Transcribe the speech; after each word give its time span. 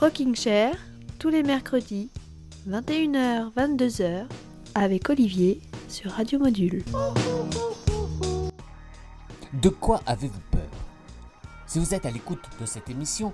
Rocking 0.00 0.34
Chair, 0.34 0.76
tous 1.18 1.28
les 1.28 1.42
mercredis, 1.42 2.10
21h, 2.68 3.52
22h, 3.54 4.26
avec 4.74 5.08
Olivier 5.08 5.60
sur 5.88 6.10
Radio 6.10 6.38
Module. 6.40 6.84
De 9.62 9.68
quoi 9.68 10.02
avez-vous 10.06 10.40
peur? 10.50 10.60
Si 11.66 11.78
vous 11.78 11.94
êtes 11.94 12.06
à 12.06 12.10
l'écoute 12.10 12.42
de 12.60 12.66
cette 12.66 12.90
émission, 12.90 13.32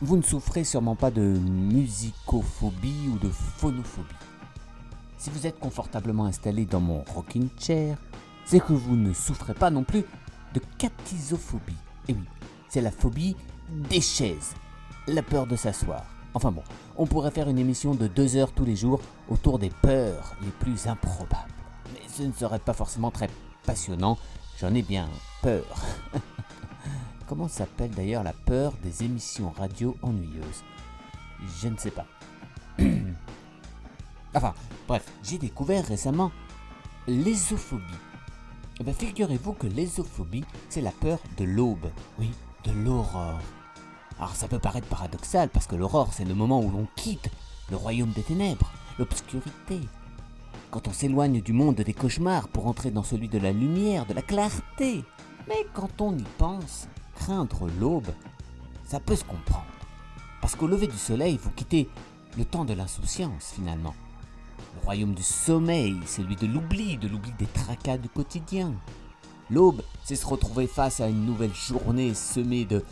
vous 0.00 0.16
ne 0.16 0.22
souffrez 0.22 0.64
sûrement 0.64 0.96
pas 0.96 1.10
de 1.10 1.20
musicophobie 1.22 3.08
ou 3.12 3.18
de 3.18 3.28
phonophobie. 3.28 4.08
Si 5.18 5.30
vous 5.30 5.46
êtes 5.46 5.60
confortablement 5.60 6.24
installé 6.24 6.64
dans 6.64 6.80
mon 6.80 7.04
rocking 7.14 7.48
chair, 7.60 7.98
c'est 8.44 8.60
que 8.60 8.72
vous 8.72 8.96
ne 8.96 9.12
souffrez 9.12 9.54
pas 9.54 9.70
non 9.70 9.84
plus 9.84 10.04
de 10.54 10.60
catisophobie. 10.78 11.76
Et 12.08 12.14
oui, 12.14 12.24
c'est 12.68 12.80
la 12.80 12.90
phobie 12.90 13.36
des 13.90 14.00
chaises, 14.00 14.54
la 15.06 15.22
peur 15.22 15.46
de 15.46 15.56
s'asseoir. 15.56 16.04
Enfin 16.34 16.50
bon, 16.50 16.62
on 16.96 17.06
pourrait 17.06 17.30
faire 17.30 17.48
une 17.48 17.58
émission 17.58 17.94
de 17.94 18.06
deux 18.06 18.36
heures 18.36 18.52
tous 18.52 18.64
les 18.64 18.76
jours 18.76 19.00
autour 19.28 19.58
des 19.58 19.70
peurs 19.70 20.34
les 20.42 20.50
plus 20.50 20.86
improbables. 20.86 21.52
Mais 21.92 22.00
ce 22.08 22.22
ne 22.22 22.32
serait 22.32 22.58
pas 22.58 22.72
forcément 22.72 23.10
très 23.10 23.28
passionnant, 23.66 24.16
j'en 24.58 24.74
ai 24.74 24.82
bien 24.82 25.08
peur. 25.42 25.64
Comment 27.28 27.48
s'appelle 27.48 27.90
d'ailleurs 27.90 28.22
la 28.22 28.32
peur 28.32 28.72
des 28.82 29.04
émissions 29.04 29.50
radio 29.50 29.96
ennuyeuses? 30.02 30.64
Je 31.60 31.68
ne 31.68 31.76
sais 31.76 31.90
pas. 31.90 32.06
enfin, 34.34 34.54
bref, 34.88 35.04
j'ai 35.22 35.38
découvert 35.38 35.86
récemment 35.86 36.32
l'ésophobie. 37.06 37.82
Eh 38.80 38.84
bien, 38.84 38.92
figurez-vous 38.94 39.52
que 39.52 39.66
l'ésophobie, 39.66 40.44
c'est 40.68 40.80
la 40.80 40.92
peur 40.92 41.18
de 41.36 41.44
l'aube. 41.44 41.90
Oui, 42.18 42.30
de 42.64 42.72
l'aurore. 42.72 43.40
Alors 44.22 44.36
ça 44.36 44.46
peut 44.46 44.60
paraître 44.60 44.86
paradoxal 44.86 45.48
parce 45.48 45.66
que 45.66 45.74
l'aurore 45.74 46.12
c'est 46.12 46.24
le 46.24 46.36
moment 46.36 46.60
où 46.60 46.70
l'on 46.70 46.86
quitte 46.94 47.28
le 47.72 47.76
royaume 47.76 48.12
des 48.12 48.22
ténèbres, 48.22 48.70
l'obscurité. 49.00 49.80
Quand 50.70 50.86
on 50.86 50.92
s'éloigne 50.92 51.40
du 51.40 51.52
monde 51.52 51.74
des 51.74 51.92
cauchemars 51.92 52.46
pour 52.46 52.68
entrer 52.68 52.92
dans 52.92 53.02
celui 53.02 53.26
de 53.26 53.40
la 53.40 53.50
lumière, 53.50 54.06
de 54.06 54.14
la 54.14 54.22
clarté. 54.22 55.04
Mais 55.48 55.66
quand 55.74 56.00
on 56.00 56.16
y 56.16 56.22
pense, 56.38 56.86
craindre 57.16 57.68
l'aube, 57.80 58.12
ça 58.84 59.00
peut 59.00 59.16
se 59.16 59.24
comprendre. 59.24 59.66
Parce 60.40 60.54
qu'au 60.54 60.68
lever 60.68 60.86
du 60.86 60.98
soleil, 60.98 61.36
vous 61.42 61.50
quittez 61.50 61.88
le 62.38 62.44
temps 62.44 62.64
de 62.64 62.74
l'insouciance 62.74 63.50
finalement. 63.52 63.96
Le 64.76 64.84
royaume 64.84 65.14
du 65.14 65.24
sommeil, 65.24 65.96
celui 66.06 66.36
de 66.36 66.46
l'oubli, 66.46 66.96
de 66.96 67.08
l'oubli 67.08 67.32
des 67.40 67.46
tracas 67.46 67.98
du 67.98 68.08
quotidien. 68.08 68.72
L'aube, 69.50 69.82
c'est 70.04 70.14
se 70.14 70.26
retrouver 70.26 70.68
face 70.68 71.00
à 71.00 71.08
une 71.08 71.26
nouvelle 71.26 71.54
journée 71.54 72.14
semée 72.14 72.64
de, 72.64 72.84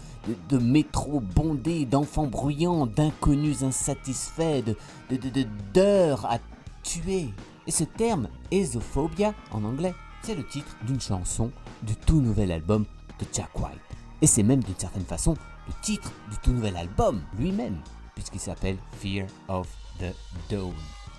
de, 0.49 0.59
métros 0.59 1.21
bondés, 1.21 1.87
d'enfants 1.87 2.27
bruyants, 2.27 2.87
d'inconnus 2.87 3.63
insatisfaits, 3.63 4.63
de, 4.63 5.17
de, 5.17 5.47
d'heures 5.73 6.27
à 6.27 6.39
tuer. 6.83 7.31
Et 7.67 7.71
ce 7.71 7.85
terme, 7.85 8.29
esophobia, 8.51 9.35
en 9.53 9.65
anglais, 9.65 9.95
c'est 10.23 10.35
le 10.35 10.47
titre 10.47 10.77
d'une 10.87 11.01
chanson 11.01 11.51
du 11.83 11.97
tout 11.97 12.21
nouvel 12.21 12.53
album 12.53 12.85
de 13.19 13.27
Jack 13.33 13.59
White. 13.59 13.81
Et 14.23 14.27
c'est 14.27 14.43
même 14.43 14.63
d'une 14.63 14.79
certaine 14.79 15.05
façon 15.05 15.35
le 15.67 15.73
titre 15.83 16.11
du 16.31 16.37
tout 16.39 16.53
nouvel 16.53 16.77
album 16.77 17.23
lui-même, 17.39 17.79
puisqu'il 18.15 18.41
s'appelle 18.41 18.77
Fear 18.99 19.27
of 19.49 19.69
the 19.99 20.15
Dawn, 20.51 20.75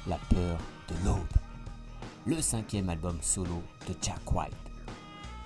la 0.07 0.17
peur 0.29 0.57
de 0.89 1.05
l'aube. 1.05 1.17
Le 2.25 2.41
cinquième 2.41 2.89
album 2.89 3.17
solo 3.21 3.63
de 3.87 3.95
Jack 4.01 4.31
White. 4.31 4.53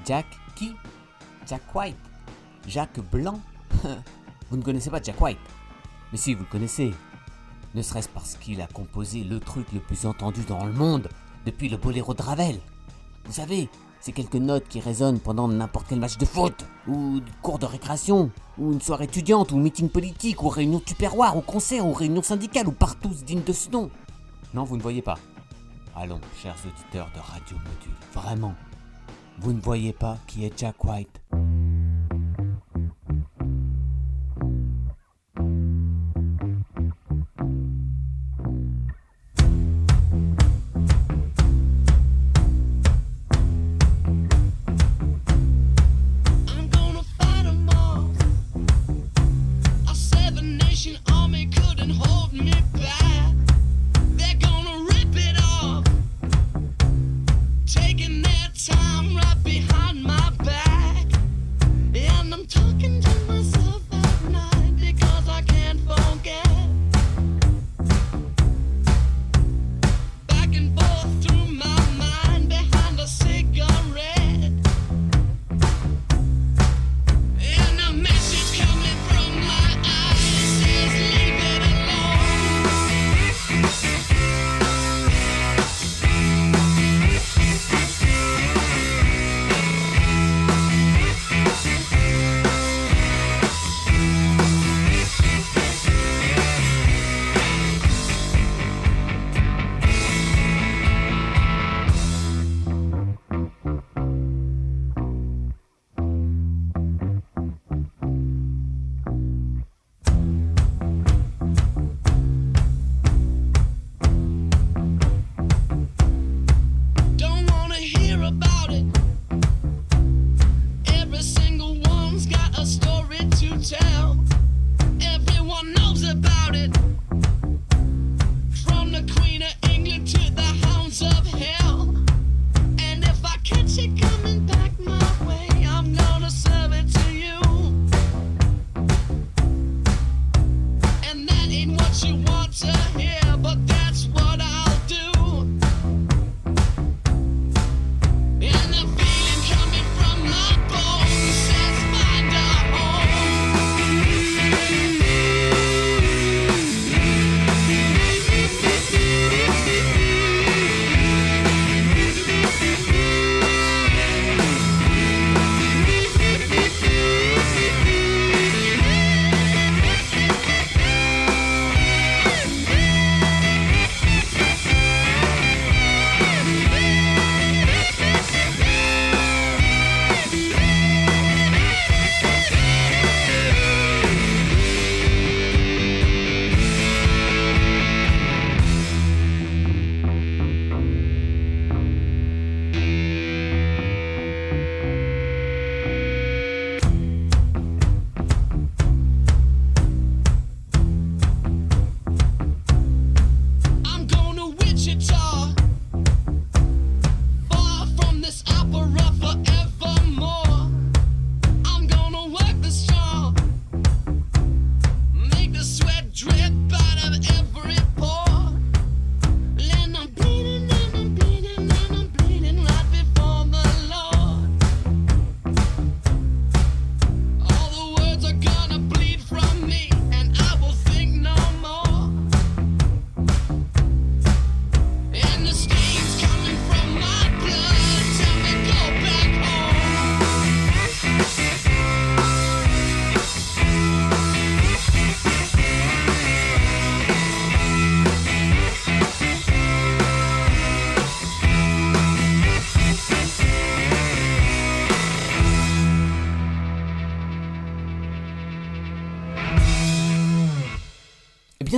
Jack 0.06 0.26
qui? 0.56 0.76
Jack 1.48 1.62
White. 1.74 1.96
Jack 2.68 3.00
Blanc 3.12 3.40
Vous 4.50 4.58
ne 4.58 4.62
connaissez 4.62 4.90
pas 4.90 5.02
Jack 5.02 5.20
White? 5.20 5.40
Mais 6.12 6.18
si, 6.18 6.34
vous 6.34 6.44
le 6.44 6.50
connaissez. 6.50 6.94
Ne 7.74 7.82
serait-ce 7.82 8.10
parce 8.10 8.36
qu'il 8.36 8.62
a 8.62 8.68
composé 8.68 9.24
le 9.24 9.40
truc 9.40 9.68
le 9.74 9.80
plus 9.80 10.06
entendu 10.06 10.42
dans 10.48 10.66
le 10.66 10.72
monde 10.72 11.10
depuis 11.46 11.68
le 11.68 11.78
boléro 11.78 12.14
de 12.14 12.22
Ravel. 12.22 12.60
Vous 13.26 13.34
savez, 13.34 13.70
ces 14.00 14.12
quelques 14.12 14.36
notes 14.36 14.68
qui 14.68 14.80
résonnent 14.80 15.20
pendant 15.20 15.48
n'importe 15.48 15.88
quel 15.90 16.00
match 16.00 16.18
de 16.18 16.26
foot, 16.26 16.66
ou 16.88 17.22
cours 17.42 17.60
de 17.60 17.66
récréation, 17.66 18.32
ou 18.58 18.72
une 18.72 18.82
soirée 18.82 19.06
étudiante, 19.06 19.52
ou 19.52 19.58
meeting 19.58 19.90
politique, 19.90 20.44
ou 20.44 20.50
réunion 20.50 20.80
tupperware, 20.80 21.36
ou 21.36 21.42
concert, 21.42 21.86
ou 21.86 21.92
réunion 21.92 22.22
syndicale, 22.22 22.68
ou 22.68 22.72
partout 22.72 23.10
digne 23.26 23.44
de 23.44 23.52
ce 23.52 23.70
nom. 23.72 23.90
Non, 24.54 24.64
vous 24.64 24.78
ne 24.78 24.82
voyez 24.82 25.02
pas. 25.02 25.18
Allons, 25.96 26.22
chers 26.42 26.56
auditeurs 26.66 27.10
de 27.16 27.20
Radio 27.20 27.58
Module, 27.58 27.96
vraiment, 28.14 28.54
vous 29.40 29.54
ne 29.54 29.60
voyez 29.60 29.92
pas 29.92 30.18
qui 30.28 30.46
est 30.46 30.58
Jack 30.58 30.84
White? 30.84 31.22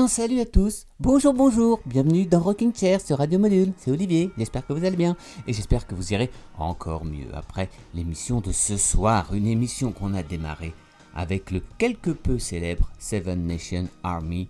Salut 0.08 0.40
à 0.40 0.46
tous. 0.46 0.88
Bonjour, 1.02 1.34
bonjour. 1.34 1.82
Bienvenue 1.86 2.26
dans 2.26 2.40
Rocking 2.40 2.74
Chair 2.74 3.02
sur 3.02 3.18
Radio 3.18 3.40
Module. 3.40 3.74
C'est 3.78 3.92
Olivier. 3.92 4.32
J'espère 4.38 4.66
que 4.66 4.72
vous 4.72 4.86
allez 4.86 4.96
bien. 4.96 5.18
Et 5.48 5.54
j'espère 5.54 5.86
que 5.86 5.96
vous 5.96 6.14
irez 6.14 6.32
encore 6.58 7.04
mieux 7.04 7.28
après 7.34 7.70
l'émission 7.94 8.40
de 8.40 8.54
ce 8.54 8.78
soir. 8.78 9.34
Une 9.34 9.48
émission 9.48 9.92
qu'on 9.92 10.14
a 10.14 10.24
démarrée 10.24 10.74
avec 11.14 11.52
le 11.52 11.62
quelque 11.78 12.12
peu 12.12 12.40
célèbre 12.40 12.90
Seven 13.00 13.46
Nation 13.48 13.90
Army. 14.02 14.48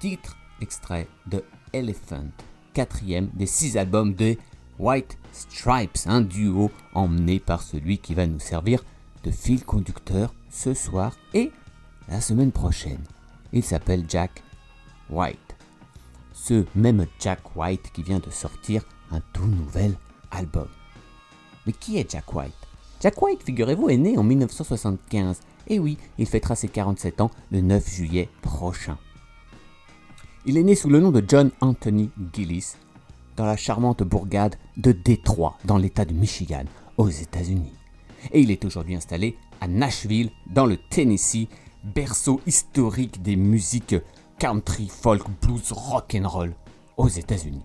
Titre 0.00 0.36
extrait 0.60 1.08
de 1.26 1.42
Elephant. 1.72 2.26
Quatrième 2.74 3.30
des 3.34 3.46
six 3.46 3.78
albums 3.78 4.12
de 4.14 4.36
White 4.78 5.16
Stripes. 5.32 5.98
Un 6.04 6.20
duo 6.20 6.70
emmené 6.94 7.40
par 7.40 7.62
celui 7.62 7.98
qui 7.98 8.14
va 8.14 8.26
nous 8.26 8.40
servir 8.40 8.84
de 9.24 9.30
fil 9.30 9.64
conducteur 9.64 10.34
ce 10.50 10.74
soir 10.74 11.16
et 11.32 11.52
la 12.08 12.20
semaine 12.20 12.52
prochaine. 12.52 13.02
Il 13.54 13.62
s'appelle 13.62 14.04
Jack 14.06 14.42
White. 15.10 15.56
Ce 16.32 16.64
même 16.74 17.06
Jack 17.20 17.56
White 17.56 17.90
qui 17.92 18.02
vient 18.02 18.20
de 18.20 18.30
sortir 18.30 18.84
un 19.10 19.20
tout 19.32 19.46
nouvel 19.46 19.94
album. 20.30 20.68
Mais 21.66 21.72
qui 21.72 21.98
est 21.98 22.10
Jack 22.10 22.34
White? 22.34 22.54
Jack 23.00 23.20
White, 23.20 23.42
figurez-vous, 23.42 23.90
est 23.90 23.96
né 23.96 24.18
en 24.18 24.22
1975. 24.22 25.40
Et 25.68 25.78
oui, 25.78 25.98
il 26.18 26.26
fêtera 26.26 26.54
ses 26.54 26.68
47 26.68 27.20
ans 27.20 27.30
le 27.50 27.60
9 27.60 27.88
juillet 27.88 28.28
prochain. 28.42 28.98
Il 30.46 30.56
est 30.56 30.62
né 30.62 30.74
sous 30.74 30.88
le 30.88 31.00
nom 31.00 31.10
de 31.10 31.22
John 31.26 31.50
Anthony 31.60 32.10
Gillis 32.32 32.74
dans 33.36 33.44
la 33.44 33.56
charmante 33.56 34.02
bourgade 34.02 34.56
de 34.76 34.92
Détroit, 34.92 35.58
dans 35.64 35.78
l'État 35.78 36.04
de 36.04 36.12
Michigan, 36.12 36.64
aux 36.96 37.08
États-Unis. 37.08 37.72
Et 38.32 38.40
il 38.40 38.50
est 38.50 38.64
aujourd'hui 38.64 38.96
installé 38.96 39.36
à 39.60 39.68
Nashville, 39.68 40.30
dans 40.46 40.66
le 40.66 40.76
Tennessee, 40.76 41.48
berceau 41.84 42.40
historique 42.46 43.22
des 43.22 43.36
musiques 43.36 43.94
country, 44.38 44.88
folk, 44.88 45.24
blues, 45.42 45.72
rock 45.72 46.14
and 46.14 46.28
roll 46.28 46.54
aux 46.96 47.08
États-Unis. 47.08 47.64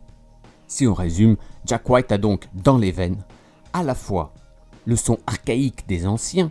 Si 0.67 0.87
on 0.87 0.93
résume, 0.93 1.37
Jack 1.65 1.89
White 1.89 2.11
a 2.11 2.17
donc 2.17 2.47
dans 2.53 2.77
les 2.77 2.91
veines 2.91 3.23
à 3.73 3.83
la 3.83 3.95
fois 3.95 4.33
le 4.85 4.95
son 4.95 5.17
archaïque 5.27 5.87
des 5.87 6.05
anciens 6.07 6.49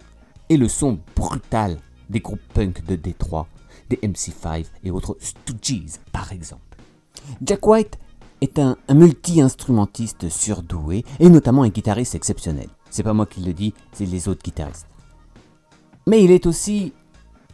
et 0.49 0.57
le 0.57 0.69
son 0.69 0.99
brutal 1.17 1.79
des 2.09 2.21
groupes 2.21 2.41
punk 2.55 2.85
de 2.85 2.97
Détroit, 2.97 3.47
des 3.89 3.97
MC5 3.97 4.67
et 4.85 4.91
autres 4.91 5.17
Stooges 5.21 5.99
par 6.13 6.33
exemple. 6.33 6.79
Jack 7.43 7.67
White 7.67 7.99
est 8.41 8.59
un, 8.59 8.77
multi-instrumentiste 8.93 10.29
surdoué 10.29 11.05
et 11.21 11.29
notamment 11.29 11.63
un 11.63 11.69
guitariste 11.69 12.15
exceptionnel. 12.15 12.69
C'est 12.91 13.03
pas 13.03 13.13
moi 13.13 13.27
qui 13.27 13.41
le 13.41 13.53
dis, 13.53 13.73
c'est 13.93 14.07
les 14.07 14.29
autres 14.29 14.43
guitaristes. 14.43 14.89
Mais 16.07 16.23
il 16.23 16.31
est 16.31 16.47
aussi 16.47 16.93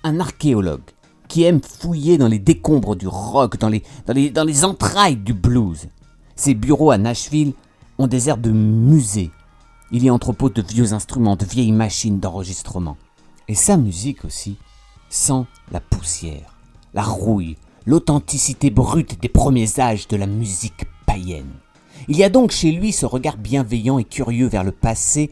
un 0.02 0.20
archéologue 0.20 0.90
qui 1.28 1.44
aime 1.44 1.60
fouiller 1.62 2.18
dans 2.18 2.28
les 2.28 2.38
décombres 2.38 2.96
du 2.96 3.06
rock, 3.06 3.58
dans 3.58 3.68
les, 3.68 3.82
dans 4.06 4.14
les, 4.14 4.30
dans 4.30 4.44
les 4.44 4.64
entrailles 4.64 5.16
du 5.16 5.34
blues. 5.34 5.88
Ses 6.34 6.54
bureaux 6.54 6.90
à 6.90 6.98
Nashville 6.98 7.52
ont 7.98 8.06
des 8.06 8.28
airs 8.28 8.38
de 8.38 8.50
musée. 8.50 9.30
Il 9.90 10.04
y 10.04 10.08
a 10.08 10.14
entrepôt 10.14 10.50
de 10.50 10.62
vieux 10.62 10.92
instruments, 10.92 11.36
de 11.36 11.44
vieilles 11.44 11.72
machines 11.72 12.20
d'enregistrement. 12.20 12.96
Et 13.48 13.54
sa 13.54 13.76
musique 13.76 14.24
aussi 14.24 14.56
sent 15.08 15.44
la 15.72 15.80
poussière, 15.80 16.54
la 16.94 17.02
rouille, 17.02 17.56
l'authenticité 17.86 18.70
brute 18.70 19.20
des 19.20 19.28
premiers 19.28 19.80
âges 19.80 20.08
de 20.08 20.16
la 20.16 20.26
musique 20.26 20.84
païenne. 21.06 21.52
Il 22.08 22.16
y 22.16 22.24
a 22.24 22.28
donc 22.28 22.50
chez 22.50 22.70
lui 22.70 22.92
ce 22.92 23.06
regard 23.06 23.36
bienveillant 23.36 23.98
et 23.98 24.04
curieux 24.04 24.46
vers 24.46 24.64
le 24.64 24.72
passé 24.72 25.30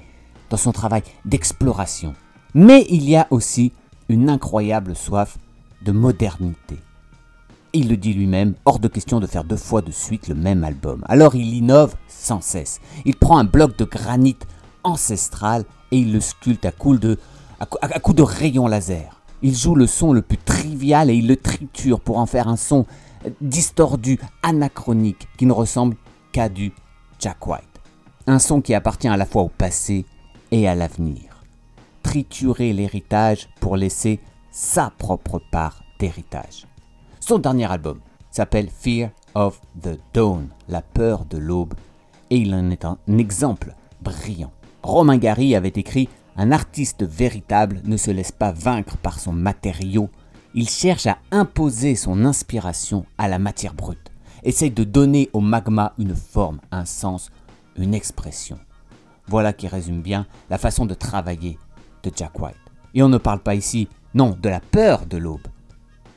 dans 0.50 0.56
son 0.56 0.72
travail 0.72 1.02
d'exploration. 1.24 2.14
Mais 2.54 2.86
il 2.88 3.08
y 3.08 3.16
a 3.16 3.26
aussi 3.30 3.72
une 4.08 4.30
incroyable 4.30 4.96
soif 4.96 5.38
de 5.86 5.92
modernité. 5.92 6.76
Il 7.72 7.88
le 7.88 7.96
dit 7.96 8.12
lui-même, 8.12 8.54
hors 8.64 8.78
de 8.78 8.88
question 8.88 9.20
de 9.20 9.26
faire 9.26 9.44
deux 9.44 9.56
fois 9.56 9.82
de 9.82 9.90
suite 9.90 10.28
le 10.28 10.34
même 10.34 10.64
album. 10.64 11.02
Alors 11.08 11.34
il 11.34 11.54
innove 11.54 11.94
sans 12.08 12.40
cesse. 12.40 12.80
Il 13.04 13.16
prend 13.16 13.38
un 13.38 13.44
bloc 13.44 13.76
de 13.78 13.84
granit 13.84 14.36
ancestral 14.82 15.64
et 15.90 15.98
il 15.98 16.12
le 16.12 16.20
sculpte 16.20 16.64
à 16.64 16.72
coups 16.72 17.00
de, 17.00 17.18
de 17.58 18.22
rayons 18.22 18.66
laser. 18.66 19.20
Il 19.42 19.54
joue 19.54 19.74
le 19.74 19.86
son 19.86 20.12
le 20.12 20.22
plus 20.22 20.38
trivial 20.38 21.10
et 21.10 21.14
il 21.14 21.26
le 21.26 21.36
triture 21.36 22.00
pour 22.00 22.18
en 22.18 22.26
faire 22.26 22.48
un 22.48 22.56
son 22.56 22.86
distordu, 23.40 24.18
anachronique, 24.42 25.28
qui 25.38 25.46
ne 25.46 25.52
ressemble 25.52 25.96
qu'à 26.32 26.48
du 26.48 26.72
Jack 27.18 27.46
White. 27.46 27.62
Un 28.26 28.38
son 28.38 28.60
qui 28.60 28.74
appartient 28.74 29.08
à 29.08 29.16
la 29.16 29.26
fois 29.26 29.42
au 29.42 29.48
passé 29.48 30.04
et 30.50 30.68
à 30.68 30.74
l'avenir 30.74 31.36
triturer 32.06 32.72
l'héritage 32.72 33.48
pour 33.60 33.76
laisser 33.76 34.20
sa 34.52 34.90
propre 34.96 35.40
part 35.50 35.82
d'héritage. 35.98 36.66
Son 37.20 37.38
dernier 37.38 37.70
album 37.70 38.00
s'appelle 38.30 38.68
Fear 38.70 39.10
of 39.34 39.60
the 39.82 39.98
Dawn, 40.12 40.48
la 40.68 40.82
peur 40.82 41.24
de 41.24 41.38
l'aube, 41.38 41.74
et 42.30 42.36
il 42.36 42.54
en 42.54 42.70
est 42.70 42.84
un 42.84 42.98
exemple 43.08 43.74
brillant. 44.02 44.52
Romain 44.82 45.18
Gary 45.18 45.54
avait 45.54 45.68
écrit 45.68 46.08
Un 46.36 46.52
artiste 46.52 47.02
véritable 47.04 47.80
ne 47.84 47.96
se 47.96 48.10
laisse 48.10 48.32
pas 48.32 48.52
vaincre 48.52 48.96
par 48.98 49.18
son 49.18 49.32
matériau, 49.32 50.10
il 50.54 50.68
cherche 50.68 51.06
à 51.06 51.18
imposer 51.30 51.96
son 51.96 52.24
inspiration 52.24 53.04
à 53.18 53.28
la 53.28 53.38
matière 53.38 53.74
brute, 53.74 54.10
essaye 54.42 54.70
de 54.70 54.84
donner 54.84 55.28
au 55.32 55.40
magma 55.40 55.92
une 55.98 56.14
forme, 56.14 56.60
un 56.70 56.84
sens, 56.84 57.30
une 57.76 57.94
expression. 57.94 58.58
Voilà 59.28 59.52
qui 59.52 59.68
résume 59.68 60.02
bien 60.02 60.26
la 60.50 60.58
façon 60.58 60.86
de 60.86 60.94
travailler 60.94 61.58
Jack 62.14 62.38
White. 62.38 62.56
Et 62.94 63.02
on 63.02 63.08
ne 63.08 63.18
parle 63.18 63.40
pas 63.40 63.54
ici, 63.54 63.88
non, 64.14 64.36
de 64.40 64.48
la 64.48 64.60
peur 64.60 65.06
de 65.06 65.16
l'aube, 65.16 65.46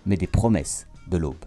mais 0.09 0.17
des 0.17 0.27
promesses 0.27 0.87
de 1.07 1.17
l'aube. 1.17 1.45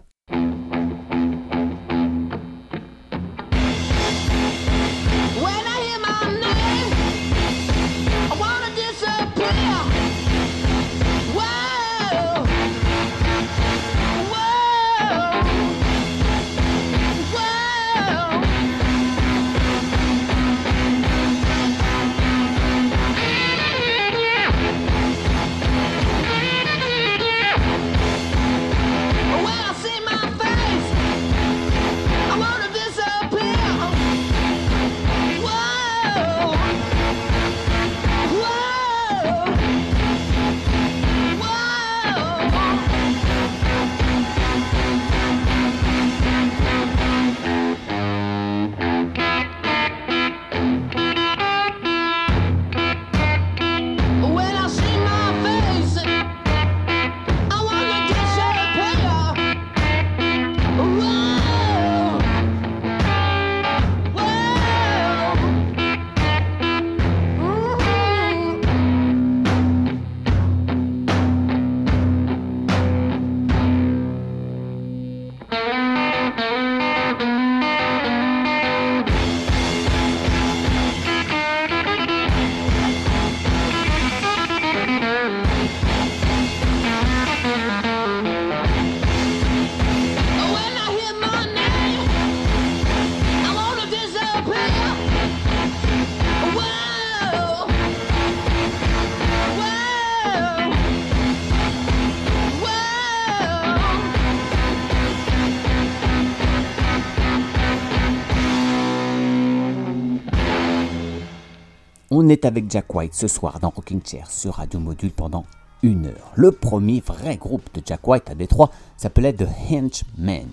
Avec 112.45 112.71
Jack 112.71 112.95
White 112.95 113.15
ce 113.15 113.29
soir 113.29 113.61
dans 113.61 113.69
Rocking 113.69 114.01
Chair 114.03 114.31
sur 114.31 114.55
Radio 114.55 114.81
Module 114.81 115.11
pendant 115.11 115.45
heures. 115.85 116.33
Le 116.35 116.51
premier 116.51 117.01
vrai 117.01 117.37
groupe 117.37 117.69
de 117.75 117.83
Jack 117.85 118.07
White 118.09 118.31
à 118.31 118.35
Détroit 118.35 118.71
s'appelait 118.97 119.35
The 119.35 119.47
Henchmen. 119.71 120.49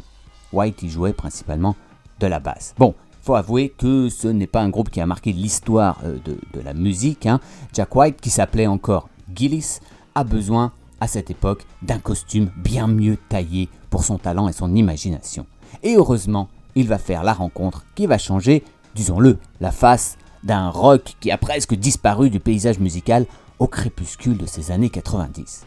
White 0.51 0.83
y 0.83 0.89
jouait 0.89 1.13
principalement 1.13 1.75
de 2.19 2.27
la 2.27 2.39
basse. 2.39 2.75
Bon, 2.77 2.95
faut 3.21 3.35
avouer 3.35 3.69
que 3.69 4.09
ce 4.09 4.27
n'est 4.27 4.47
pas 4.47 4.61
un 4.61 4.69
groupe 4.69 4.89
qui 4.89 4.99
a 4.99 5.05
marqué 5.05 5.31
l'histoire 5.31 6.01
euh, 6.03 6.17
de, 6.25 6.59
la 6.59 6.73
musique. 6.73 7.25
Hein. 7.25 7.39
Jack 7.73 7.95
White, 7.95 8.19
qui 8.19 8.29
s'appelait 8.29 8.67
encore 8.67 9.07
Gillis, 9.33 9.79
a 10.15 10.25
besoin 10.25 10.73
à 10.99 11.07
cette 11.07 11.31
époque 11.31 11.65
d'un 11.81 11.99
costume 11.99 12.51
bien 12.57 12.87
mieux 12.87 13.17
taillé 13.29 13.69
pour 13.89 14.03
son 14.03 14.17
talent 14.17 14.49
et 14.49 14.53
son 14.53 14.75
imagination. 14.75 15.45
Et 15.83 15.95
heureusement, 15.95 16.49
il 16.75 16.89
va 16.89 16.97
faire 16.97 17.23
la 17.23 17.33
rencontre 17.33 17.85
qui 17.95 18.05
va 18.05 18.17
changer, 18.17 18.63
disons-le, 18.95 19.37
la 19.61 19.71
face 19.71 20.17
d'un 20.43 20.69
rock 20.69 21.15
qui 21.19 21.31
a 21.31 21.37
presque 21.37 21.75
disparu 21.75 22.29
du 22.29 22.39
paysage 22.39 22.79
musical 22.79 23.25
au 23.59 23.67
crépuscule 23.67 24.37
de 24.37 24.45
ces 24.45 24.71
années 24.71 24.89
90. 24.89 25.65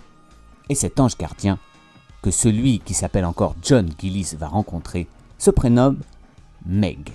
Et 0.68 0.74
cet 0.74 1.00
ange 1.00 1.16
gardien, 1.16 1.58
que 2.22 2.30
celui 2.30 2.78
qui 2.80 2.94
s'appelle 2.94 3.24
encore 3.24 3.54
John 3.62 3.90
Gillis 3.98 4.34
va 4.38 4.48
rencontrer, 4.48 5.08
se 5.38 5.50
prénomme 5.50 5.98
Meg. 6.64 7.10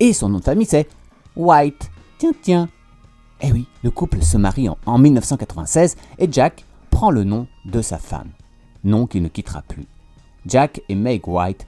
Et 0.00 0.12
son 0.12 0.28
nom 0.28 0.38
de 0.38 0.44
famille 0.44 0.66
c'est 0.66 0.88
White. 1.36 1.90
Tiens, 2.18 2.32
tiens. 2.42 2.68
Eh 3.40 3.52
oui, 3.52 3.66
le 3.82 3.90
couple 3.90 4.22
se 4.22 4.36
marie 4.36 4.68
en, 4.68 4.78
en 4.86 4.98
1996 4.98 5.96
et 6.18 6.28
Jack 6.30 6.64
prend 6.90 7.10
le 7.10 7.24
nom 7.24 7.46
de 7.64 7.82
sa 7.82 7.98
femme, 7.98 8.30
nom 8.84 9.06
qu'il 9.06 9.22
ne 9.22 9.28
quittera 9.28 9.62
plus. 9.62 9.86
Jack 10.46 10.80
et 10.88 10.94
Meg 10.94 11.26
White 11.26 11.66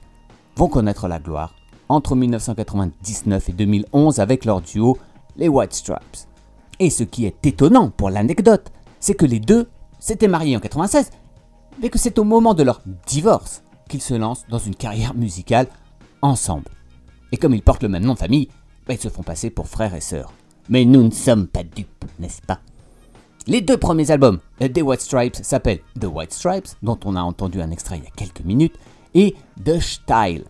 vont 0.55 0.69
connaître 0.69 1.07
la 1.07 1.19
gloire 1.19 1.53
entre 1.89 2.15
1999 2.15 3.49
et 3.49 3.53
2011 3.53 4.19
avec 4.19 4.45
leur 4.45 4.61
duo, 4.61 4.97
les 5.35 5.47
White 5.47 5.73
Stripes. 5.73 6.27
Et 6.79 6.89
ce 6.89 7.03
qui 7.03 7.25
est 7.25 7.45
étonnant 7.45 7.89
pour 7.89 8.09
l'anecdote, 8.09 8.71
c'est 8.99 9.15
que 9.15 9.25
les 9.25 9.39
deux 9.39 9.67
s'étaient 9.99 10.27
mariés 10.27 10.57
en 10.57 10.59
96, 10.59 11.09
mais 11.81 11.89
que 11.89 11.99
c'est 11.99 12.19
au 12.19 12.23
moment 12.23 12.53
de 12.53 12.63
leur 12.63 12.81
divorce 13.05 13.63
qu'ils 13.89 14.01
se 14.01 14.13
lancent 14.13 14.45
dans 14.49 14.59
une 14.59 14.75
carrière 14.75 15.13
musicale 15.13 15.67
ensemble. 16.21 16.71
Et 17.31 17.37
comme 17.37 17.53
ils 17.53 17.61
portent 17.61 17.83
le 17.83 17.89
même 17.89 18.05
nom 18.05 18.13
de 18.13 18.19
famille, 18.19 18.49
bah, 18.87 18.93
ils 18.93 18.99
se 18.99 19.09
font 19.09 19.23
passer 19.23 19.49
pour 19.49 19.67
frères 19.67 19.95
et 19.95 20.01
sœurs. 20.01 20.33
Mais 20.69 20.85
nous 20.85 21.03
ne 21.03 21.11
sommes 21.11 21.47
pas 21.47 21.63
dupes, 21.63 22.05
n'est-ce 22.19 22.41
pas? 22.41 22.59
Les 23.47 23.61
deux 23.61 23.77
premiers 23.77 24.11
albums 24.11 24.39
des 24.59 24.81
White 24.81 25.01
Stripes 25.01 25.37
s'appellent 25.37 25.81
The 25.99 26.05
White 26.05 26.33
Stripes, 26.33 26.67
dont 26.83 26.99
on 27.05 27.15
a 27.15 27.21
entendu 27.21 27.61
un 27.61 27.71
extrait 27.71 27.97
il 27.97 28.03
y 28.03 28.07
a 28.07 28.11
quelques 28.11 28.41
minutes, 28.41 28.75
et 29.13 29.35
The 29.63 29.79
Style, 29.79 30.43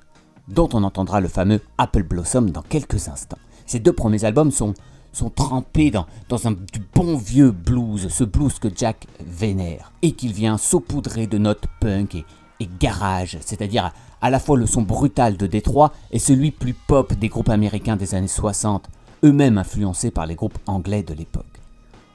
dont 0.47 0.69
on 0.73 0.83
entendra 0.83 1.21
le 1.21 1.27
fameux 1.27 1.61
Apple 1.77 2.03
Blossom 2.03 2.49
dans 2.51 2.61
quelques 2.61 3.07
instants. 3.07 3.37
Ces 3.65 3.79
deux 3.79 3.93
premiers 3.93 4.23
albums 4.23 4.51
sont, 4.51 4.73
sont 5.11 5.29
trempés 5.29 5.91
dans, 5.91 6.05
dans 6.29 6.47
un 6.47 6.51
du 6.51 6.81
bon 6.93 7.17
vieux 7.17 7.51
blues, 7.51 8.07
ce 8.09 8.23
blues 8.23 8.59
que 8.59 8.69
Jack 8.73 9.07
vénère, 9.25 9.91
et 10.01 10.13
qu'il 10.13 10.33
vient 10.33 10.57
saupoudrer 10.57 11.27
de 11.27 11.37
notes 11.37 11.65
punk 11.81 12.15
et, 12.15 12.25
et 12.59 12.69
garage, 12.79 13.37
c'est-à-dire 13.41 13.91
à, 14.21 14.29
la 14.29 14.39
fois 14.39 14.57
le 14.57 14.65
son 14.65 14.81
brutal 14.81 15.37
de 15.37 15.47
Détroit 15.47 15.93
et 16.11 16.19
celui 16.19 16.51
plus 16.51 16.73
pop 16.73 17.13
des 17.13 17.29
groupes 17.29 17.49
américains 17.49 17.97
des 17.97 18.15
années 18.15 18.27
60, 18.27 18.89
eux-mêmes 19.23 19.57
influencés 19.57 20.11
par 20.11 20.25
les 20.25 20.35
groupes 20.35 20.57
anglais 20.65 21.03
de 21.03 21.13
l'époque. 21.13 21.45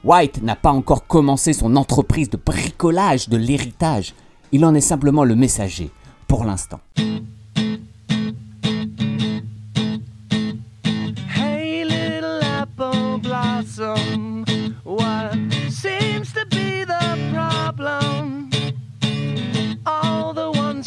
White 0.03 0.41
n'a 0.43 0.55
pas 0.55 0.71
encore 0.71 1.07
commencé 1.07 1.53
son 1.53 1.75
entreprise 1.75 2.29
de 2.29 2.37
bricolage 2.37 3.29
de 3.29 3.37
l'héritage, 3.37 4.13
il 4.51 4.65
en 4.65 4.75
est 4.75 4.81
simplement 4.81 5.23
le 5.23 5.35
messager, 5.35 5.91
pour 6.27 6.43
l'instant. 6.43 6.79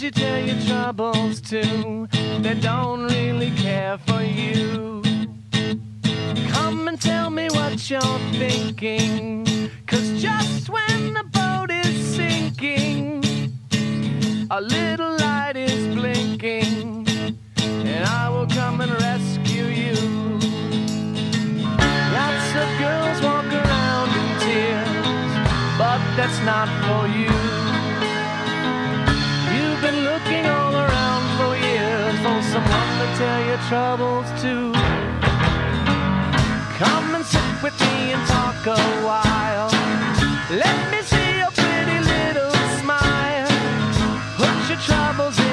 You 0.07 0.13
tell 0.13 0.39
your 0.39 0.61
troubles 0.67 1.41
to, 1.41 2.07
they 2.39 2.55
don't 2.55 3.07
really 3.07 3.51
care 3.57 3.99
for 3.99 4.23
you. 4.23 5.03
Come 6.51 6.87
and 6.87 7.01
tell 7.01 7.29
me 7.29 7.49
what 7.51 7.91
you're 7.91 8.21
thinking. 8.39 9.45
Cause 9.89 10.23
just 10.23 10.69
when 10.69 11.15
the 11.15 11.25
boat 11.25 11.73
is 11.73 11.97
sinking, 12.15 13.25
a 14.49 14.61
little 14.61 15.17
light 15.19 15.57
is 15.57 15.83
blinking, 15.97 17.05
and 17.59 18.05
I 18.05 18.29
will 18.29 18.47
come 18.47 18.81
and 18.81 18.93
rescue 18.93 19.65
you. 19.65 19.97
Lots 22.19 22.49
of 22.63 22.69
girls 22.79 23.19
walk 23.27 23.51
around 23.61 24.11
in 24.21 24.29
tears, 24.45 25.79
but 25.81 26.01
that's 26.17 26.39
not 26.45 26.69
for 26.87 27.09
you. 27.09 27.46
Tell 33.19 33.47
your 33.47 33.57
troubles 33.69 34.27
to. 34.43 34.73
Come 36.77 37.15
and 37.15 37.25
sit 37.25 37.63
with 37.63 37.73
me 37.81 38.13
and 38.13 38.23
talk 38.29 38.67
a 38.67 38.77
while. 39.07 39.71
Let 40.51 40.91
me 40.93 41.01
see 41.01 41.39
your 41.41 41.51
pretty 41.61 41.99
little 42.13 42.53
smile. 42.81 43.49
Put 44.37 44.69
your 44.69 44.81
troubles 44.89 45.46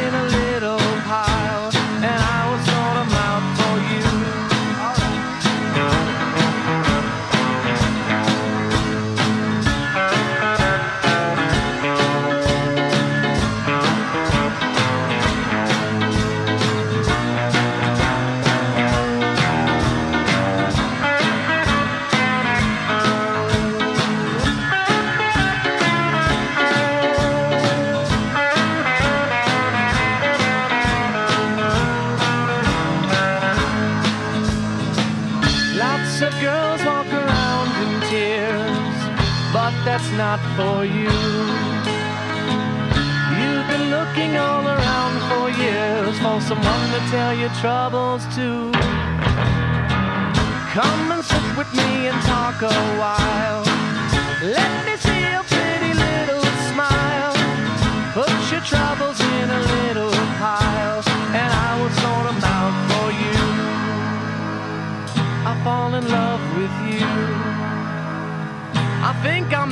for 40.55 40.85
you. 40.85 41.09
You've 43.37 43.67
been 43.73 43.89
looking 43.89 44.37
all 44.37 44.65
around 44.67 45.15
for 45.29 45.49
years 45.49 46.15
for 46.19 46.39
someone 46.41 46.87
to 46.95 47.01
tell 47.09 47.33
your 47.33 47.49
troubles 47.61 48.23
to. 48.35 48.71
Come 50.77 51.11
and 51.11 51.23
sit 51.25 51.47
with 51.57 51.71
me 51.73 52.07
and 52.09 52.19
talk 52.21 52.61
a 52.61 52.73
while. 53.01 53.63
Let 54.57 54.85
me 54.85 54.95
see 55.05 55.21
your 55.33 55.45
pretty 55.53 55.93
little 56.07 56.45
smile. 56.69 57.33
Put 58.13 58.33
your 58.51 58.61
troubles 58.61 59.19
in 59.19 59.49
a 59.49 59.61
little 59.75 60.13
pile, 60.37 61.01
and 61.39 61.49
I 61.67 61.69
will 61.79 61.93
sort 62.03 62.25
them 62.29 62.39
out 62.57 62.75
for 62.89 63.07
you. 63.23 63.39
I 65.49 65.53
fall 65.63 65.95
in 65.95 66.05
love 66.09 66.41
with 66.57 66.75
you. 66.93 67.53
I 69.09 69.11
think 69.21 69.51
I'll 69.51 69.67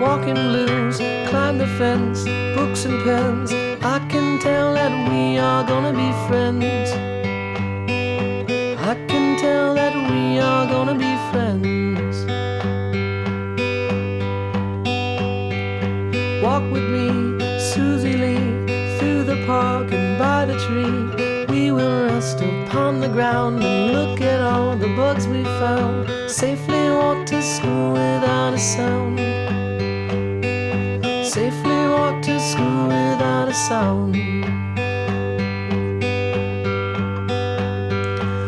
walking 0.00 0.34
blues, 0.34 0.98
climb 1.28 1.58
the 1.58 1.66
fence, 1.78 2.24
books 2.56 2.84
and 2.84 3.02
pens. 3.04 3.52
I 3.82 3.98
can 4.08 4.38
tell 4.40 4.74
that 4.74 4.92
we 5.10 5.38
are 5.38 5.64
gonna 5.64 5.92
be 5.92 6.10
friends. 6.28 6.90
I 8.90 8.94
can 9.08 9.38
tell 9.38 9.74
that 9.74 9.94
we 10.10 10.38
are 10.38 10.66
gonna 10.66 10.94
be 10.94 11.14
friends. 11.30 12.16
Walk 16.42 16.64
with 16.72 16.86
me, 16.94 17.08
Susie 17.58 18.16
Lee, 18.16 18.98
through 18.98 19.24
the 19.24 19.44
park 19.46 19.92
and 19.92 20.18
by 20.18 20.44
the 20.44 20.58
tree. 20.66 21.46
We 21.54 21.70
will 21.70 22.04
rest 22.06 22.40
upon 22.40 23.00
the 23.00 23.08
ground 23.08 23.62
and 23.62 23.92
look 23.92 24.20
at 24.20 24.40
all 24.40 24.76
the 24.76 24.88
bugs 24.96 25.26
we 25.28 25.44
found. 25.44 26.30
Safely 26.30 26.90
walk 26.90 27.26
to 27.26 27.40
school 27.42 27.92
without 27.92 28.54
a 28.54 28.58
sound. 28.58 29.23
Sound. 33.54 34.16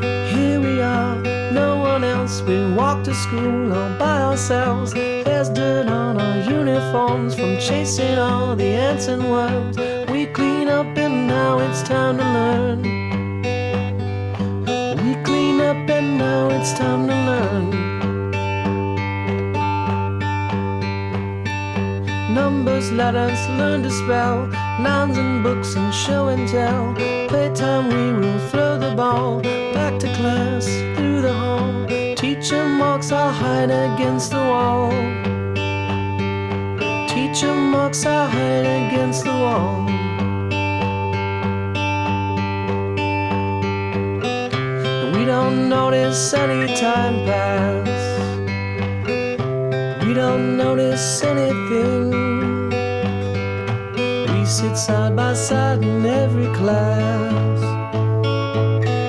Here 0.08 0.60
we 0.60 0.80
are, 0.80 1.22
no 1.52 1.76
one 1.76 2.02
else. 2.02 2.42
We 2.42 2.72
walk 2.72 3.04
to 3.04 3.14
school 3.14 3.72
all 3.72 3.96
by 3.98 4.22
ourselves. 4.22 4.92
There's 4.94 5.48
dirt 5.48 5.86
on 5.86 6.20
our 6.20 6.38
uniforms 6.50 7.36
from 7.36 7.56
chasing 7.58 8.18
all 8.18 8.56
the 8.56 8.64
ants 8.64 9.06
and 9.06 9.30
worms. 9.30 9.76
We 10.10 10.26
clean 10.26 10.68
up 10.68 10.98
and 10.98 11.28
now 11.28 11.60
it's 11.60 11.82
time 11.84 12.18
to 12.18 12.24
learn. 12.24 12.82
We 15.06 15.14
clean 15.22 15.60
up 15.60 15.88
and 15.88 16.18
now 16.18 16.48
it's 16.48 16.72
time 16.72 17.06
to 17.06 17.14
learn. 17.14 17.70
Numbers, 22.34 22.90
letters, 22.90 23.48
learn 23.50 23.84
to 23.84 23.90
spell. 23.90 24.65
Nouns 24.78 25.16
and 25.16 25.42
books 25.42 25.74
and 25.74 25.92
show 25.92 26.28
and 26.28 26.46
tell. 26.46 26.94
Playtime, 27.28 27.88
we 27.88 28.12
will 28.12 28.38
throw 28.50 28.78
the 28.78 28.94
ball. 28.94 29.40
Back 29.72 29.98
to 30.00 30.06
class, 30.16 30.66
through 30.94 31.22
the 31.22 31.32
hall. 31.32 31.86
Teacher 32.14 32.62
marks 32.68 33.10
our 33.10 33.32
hide 33.32 33.70
against 33.70 34.32
the 34.32 34.36
wall. 34.36 34.90
Teacher 37.08 37.54
marks 37.54 38.04
our 38.04 38.28
hide 38.28 38.66
against 38.66 39.24
the 39.24 39.32
wall. 39.32 39.86
We 45.14 45.24
don't 45.24 45.70
notice 45.70 46.34
any 46.34 46.76
time 46.76 47.24
pass. 47.24 47.88
We 50.04 50.12
don't 50.12 50.58
notice 50.58 51.22
anything. 51.22 52.25
Side 54.76 55.16
by 55.16 55.32
side 55.32 55.82
in 55.82 56.04
every 56.04 56.52
class. 56.54 57.60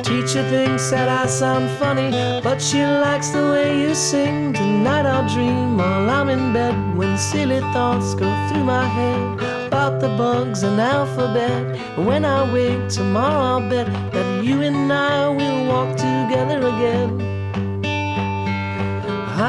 Teacher 0.07 0.41
thinks 0.49 0.89
that 0.91 1.09
I 1.09 1.27
sound 1.27 1.69
funny, 1.71 2.09
but 2.41 2.61
she 2.61 2.85
likes 2.85 3.31
the 3.31 3.43
way 3.51 3.81
you 3.81 3.93
sing. 3.93 4.53
Tonight 4.53 5.05
I'll 5.05 5.27
dream 5.27 5.77
while 5.77 6.09
I'm 6.09 6.29
in 6.29 6.53
bed 6.53 6.95
when 6.95 7.17
silly 7.17 7.59
thoughts 7.73 8.15
go 8.15 8.29
through 8.47 8.63
my 8.63 8.85
head 8.85 9.67
about 9.67 9.99
the 9.99 10.07
bugs 10.17 10.63
and 10.63 10.79
alphabet. 10.79 11.77
When 11.97 12.23
I 12.23 12.51
wake 12.53 12.87
tomorrow, 12.87 13.59
I'll 13.59 13.69
bet 13.69 13.87
that 14.13 14.45
you 14.45 14.61
and 14.61 14.91
I 14.91 15.27
will 15.27 15.67
walk 15.67 15.97
together 15.97 16.59
again. 16.65 17.11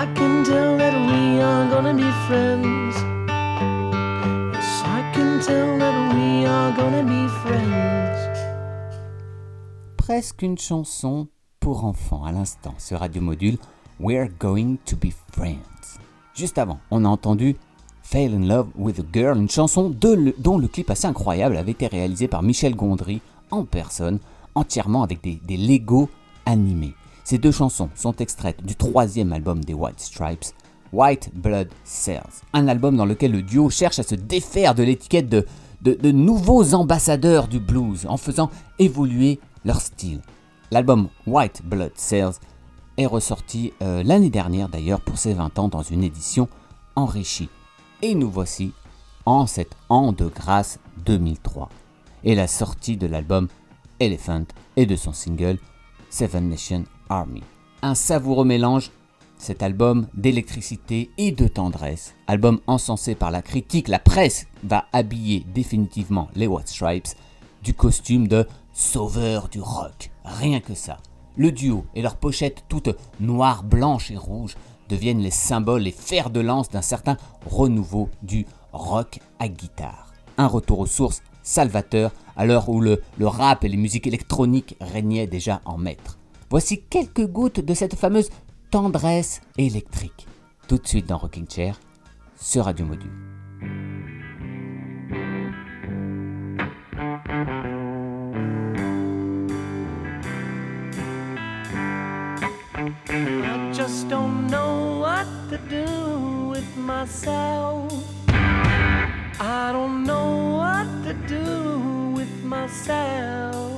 I 0.01 0.05
can 0.17 0.45
tell 0.45 0.77
that 0.79 0.95
we 1.09 1.41
are 1.41 1.65
gonna 1.71 1.95
be 1.95 2.11
friends. 2.27 2.97
Yes, 4.53 4.83
I 4.85 5.01
can 5.15 5.41
tell 5.41 5.78
Presque 9.97 10.41
une 10.41 10.57
chanson 10.57 11.29
pour 11.61 11.85
enfants 11.85 12.25
à 12.25 12.33
l'instant 12.33 12.75
sur 12.79 13.01
Radio 13.01 13.21
Module 13.21 13.59
We're 14.01 14.29
Going 14.41 14.77
to 14.87 14.97
Be 14.97 15.11
Friends. 15.33 15.99
Juste 16.35 16.57
avant, 16.57 16.81
on 16.91 17.05
a 17.05 17.09
entendu 17.09 17.57
Fail 18.03 18.35
in 18.35 18.47
Love 18.47 18.69
with 18.77 18.99
a 18.99 19.03
Girl, 19.13 19.37
une 19.37 19.51
chanson 19.51 19.91
dont 19.91 20.59
le 20.59 20.69
clip 20.69 20.91
assez 20.91 21.07
incroyable 21.07 21.59
avait 21.59 21.73
été 21.73 21.87
réalisé 21.87 22.29
par 22.29 22.43
Michel 22.43 22.75
Gondry 22.75 23.21
en 23.51 23.65
personne, 23.65 24.19
entièrement 24.55 25.03
avec 25.03 25.23
des, 25.23 25.41
des 25.45 25.59
Lego 25.59 26.09
animés. 26.47 26.95
Ces 27.25 27.37
deux 27.37 27.53
chansons 27.53 27.91
sont 27.95 28.17
extraites 28.17 28.65
du 28.65 28.75
troisième 28.75 29.35
album 29.35 29.63
des 29.63 29.75
White 29.75 30.01
Stripes, 30.01 30.47
White 30.95 31.31
Blood 31.35 31.69
Cells, 31.85 32.23
un 32.55 32.69
album 32.69 32.97
dans 32.97 33.05
lequel 33.05 33.33
le 33.33 33.43
duo 33.43 33.69
cherche 33.69 33.99
à 33.99 34.03
se 34.03 34.15
défaire 34.15 34.75
de 34.75 34.83
l'étiquette 34.83 35.29
de, 35.29 35.45
de- 35.83 36.11
nouveaux 36.11 36.75
ambassadeurs 36.75 37.49
du 37.49 37.61
blues 37.61 38.07
en 38.09 38.17
faisant 38.17 38.51
évoluer 38.79 39.41
leur 39.65 39.81
style. 39.81 40.21
L'album 40.71 41.09
White 41.27 41.63
Blood 41.65 41.93
Cells 41.95 42.35
est 42.97 43.07
ressorti 43.07 43.73
euh, 43.83 44.03
l'année 44.03 44.31
dernière 44.31 44.69
d'ailleurs 44.69 45.01
pour 45.01 45.19
ses 45.19 45.35
20 45.35 45.59
ans 45.59 45.69
dans 45.69 45.83
une 45.83 46.03
édition 46.05 46.49
enrichie. 46.97 47.49
Et 48.03 48.15
nous 48.15 48.31
voici 48.31 48.73
en 49.25 49.47
cet 49.47 49.77
an 49.89 50.13
de 50.13 50.27
grâce 50.27 50.79
2003 51.05 51.69
et 52.25 52.35
la 52.35 52.47
sortie 52.47 52.97
de 52.97 53.07
l'album 53.07 53.49
Elephant 54.01 54.45
et 54.77 54.87
de 54.87 54.97
son 54.97 55.13
single 55.13 55.59
Seven 56.11 56.49
Nation 56.49 56.85
Army. 57.09 57.43
Un 57.83 57.95
savoureux 57.95 58.45
mélange, 58.45 58.91
cet 59.39 59.63
album 59.63 60.07
d'électricité 60.15 61.11
et 61.19 61.33
de 61.33 61.49
tendresse. 61.49 62.15
Album 62.27 62.61
encensé 62.67 63.15
par 63.15 63.31
la 63.31 63.43
critique, 63.43 63.89
la 63.89 63.99
presse 63.99 64.47
va 64.65 64.87
habiller 64.93 65.45
définitivement 65.55 66.29
les 66.35 66.47
White 66.47 66.69
Stripes 66.69 67.09
du 67.63 67.75
costume 67.75 68.29
de 68.29 68.47
sauveur 68.73 69.49
du 69.49 69.61
rock. 69.61 70.11
Rien 70.25 70.61
que 70.61 70.75
ça. 70.75 70.99
Le 71.37 71.53
duo 71.53 71.87
et 71.95 72.03
leurs 72.03 72.17
pochettes 72.17 72.65
toutes 72.69 72.91
noires, 73.21 73.63
blanches 73.63 74.11
et 74.11 74.17
rouges 74.17 74.57
deviennent 74.89 75.21
les 75.21 75.31
symboles, 75.31 75.83
les 75.83 75.93
fers 75.93 76.31
de 76.31 76.41
lance 76.41 76.69
d'un 76.69 76.83
certain 76.83 77.17
renouveau 77.47 78.09
du 78.23 78.47
rock 78.73 79.21
à 79.39 79.49
guitare. 79.49 80.13
Un 80.37 80.47
retour 80.47 80.81
aux 80.81 80.87
sources 80.87 81.23
salvateur 81.49 82.13
à 82.37 82.45
l'heure 82.45 82.69
où 82.69 82.81
le, 82.81 83.03
le 83.17 83.27
rap 83.27 83.65
et 83.65 83.69
les 83.69 83.77
musiques 83.77 84.07
électroniques 84.07 84.77
régnaient 84.81 85.27
déjà 85.27 85.61
en 85.65 85.79
maître. 85.79 86.19
Voici 86.51 86.83
quelques 86.83 87.27
gouttes 87.27 87.61
de 87.61 87.75
cette 87.75 87.95
fameuse 87.95 88.29
tendresse 88.71 89.41
électrique. 89.57 90.27
Tout 90.67 90.79
de 90.79 90.87
suite 90.87 91.07
dans 91.07 91.19
Rocking 91.19 91.47
Chair 91.49 91.81
sur 92.37 92.65
Radio 92.65 92.85
Module. 92.85 93.11
I 109.41 109.73
don't 109.73 110.05
know 110.05 110.57
what 110.57 110.87
to 111.05 111.15
do 111.27 112.13
with 112.15 112.45
myself. 112.45 113.78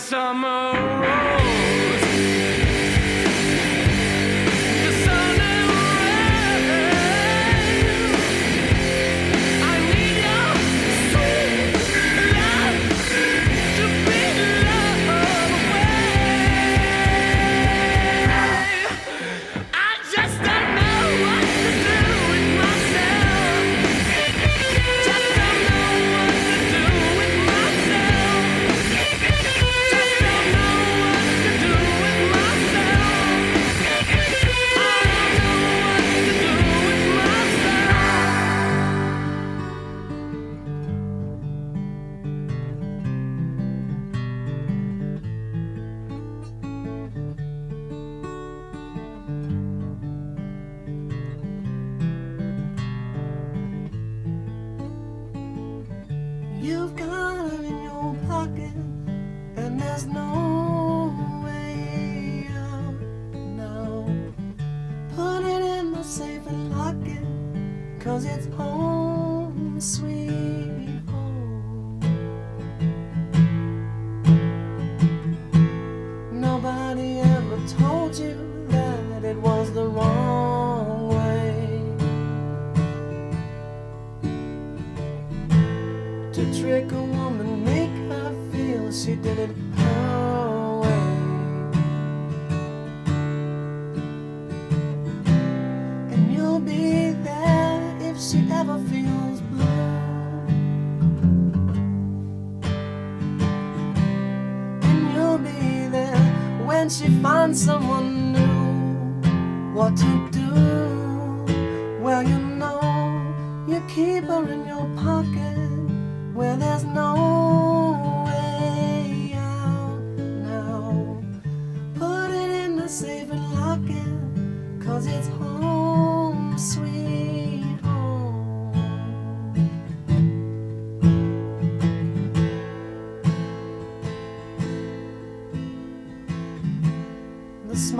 summer 0.00 0.59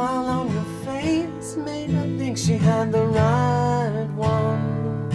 smile 0.01 0.29
on 0.39 0.47
your 0.51 0.69
face 0.87 1.57
made 1.57 1.91
her 1.91 2.09
think 2.17 2.39
she 2.39 2.57
had 2.57 2.91
the 2.91 3.05
right 3.05 4.09
one. 4.17 5.11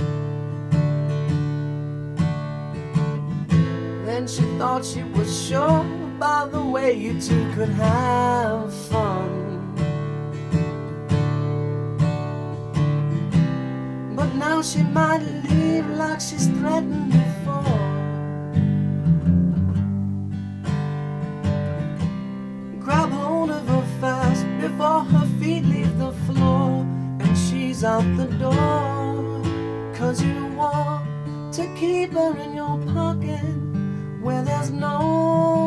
Then 4.05 4.27
she 4.27 4.43
thought 4.59 4.85
she 4.85 5.01
was 5.17 5.29
sure 5.47 5.83
by 6.19 6.47
the 6.51 6.63
way 6.63 6.93
you 6.93 7.19
two 7.19 7.43
could 7.55 7.69
have 7.69 8.71
fun. 8.91 9.31
But 14.15 14.29
now 14.35 14.61
she 14.61 14.83
might 14.83 15.23
out 27.85 28.03
the 28.17 28.25
door. 28.39 29.41
Cause 29.93 30.21
you 30.21 30.45
want 30.55 31.53
to 31.53 31.67
keep 31.75 32.13
her 32.13 32.35
in 32.37 32.55
your 32.55 32.79
pocket 32.93 33.45
where 34.19 34.43
there's 34.43 34.71
no 34.71 35.64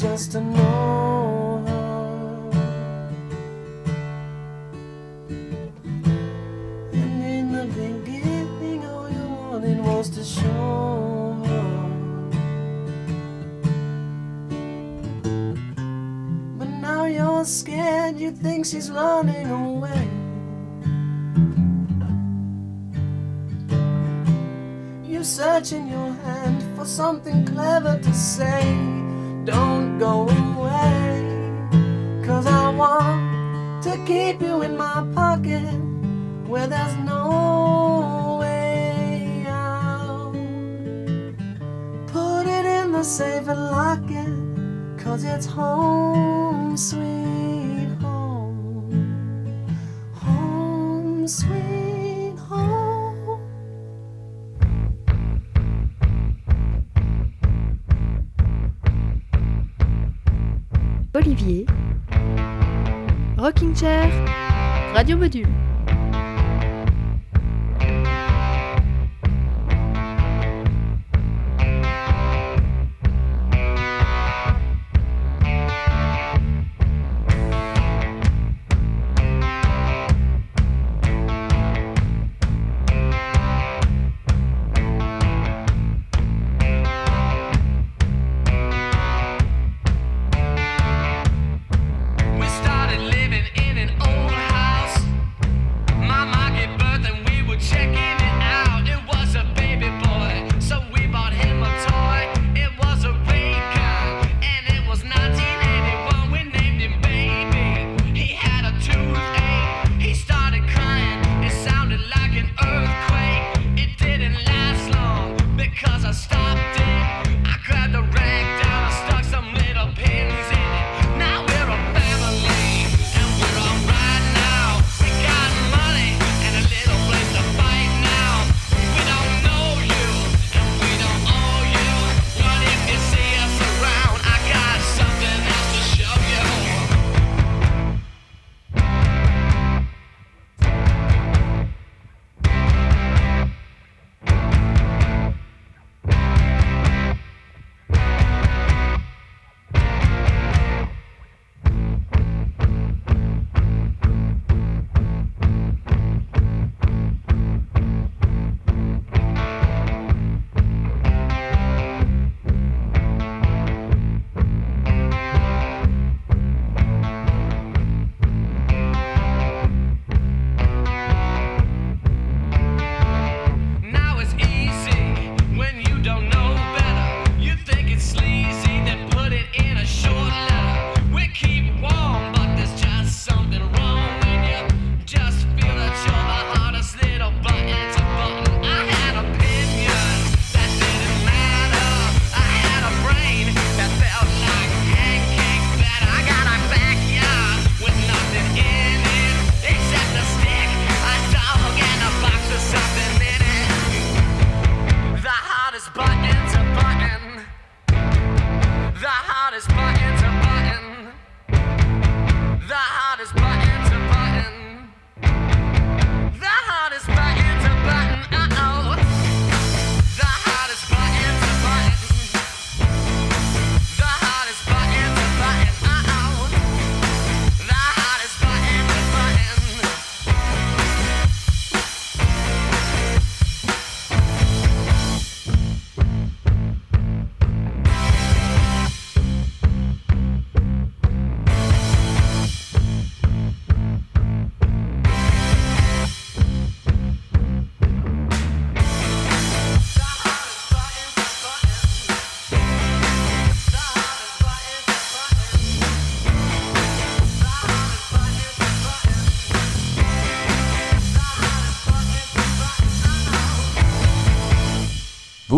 just 0.00 0.30
to 0.30 0.40
know 0.40 1.64
her. 1.66 2.50
And 6.92 7.24
in 7.24 7.52
the 7.52 7.64
beginning, 7.74 8.84
all 8.86 9.10
you 9.10 9.26
wanted 9.26 9.80
was 9.80 10.08
to 10.10 10.22
show 10.22 11.36
her. 11.46 11.70
But 16.58 16.68
now 16.68 17.06
you're 17.06 17.44
scared, 17.44 18.20
you 18.20 18.30
think 18.30 18.66
she's 18.66 18.92
running 18.92 19.50
away. 19.50 20.08
You 25.04 25.24
search 25.24 25.72
in 25.72 25.88
your 25.88 26.12
hand 26.24 26.62
for 26.76 26.84
something 26.84 27.44
clever 27.44 27.98
to 27.98 28.14
say. 28.14 28.97
Don't 29.48 29.98
go 29.98 30.28
away, 30.28 31.24
cause 32.22 32.46
I 32.46 32.68
want 32.68 33.82
to 33.82 33.96
keep 34.04 34.42
you 34.42 34.60
in 34.60 34.76
my 34.76 35.10
pocket 35.14 35.72
where 36.46 36.66
there's 36.66 36.94
no 36.96 38.36
way 38.42 39.46
out. 39.48 40.34
Put 42.08 42.42
it 42.46 42.66
in 42.66 42.92
the 42.92 43.02
safe 43.02 43.48
and 43.48 43.70
lock 43.70 44.04
it, 44.10 45.02
cause 45.02 45.24
it's 45.24 45.46
home, 45.46 46.76
sweet 46.76 47.88
home. 48.02 48.92
Home, 50.12 51.26
sweet 51.26 51.67
Olivier. 61.18 61.66
Rocking 63.36 63.74
Chair. 63.74 64.08
Radio 64.94 65.16
Module. 65.16 65.67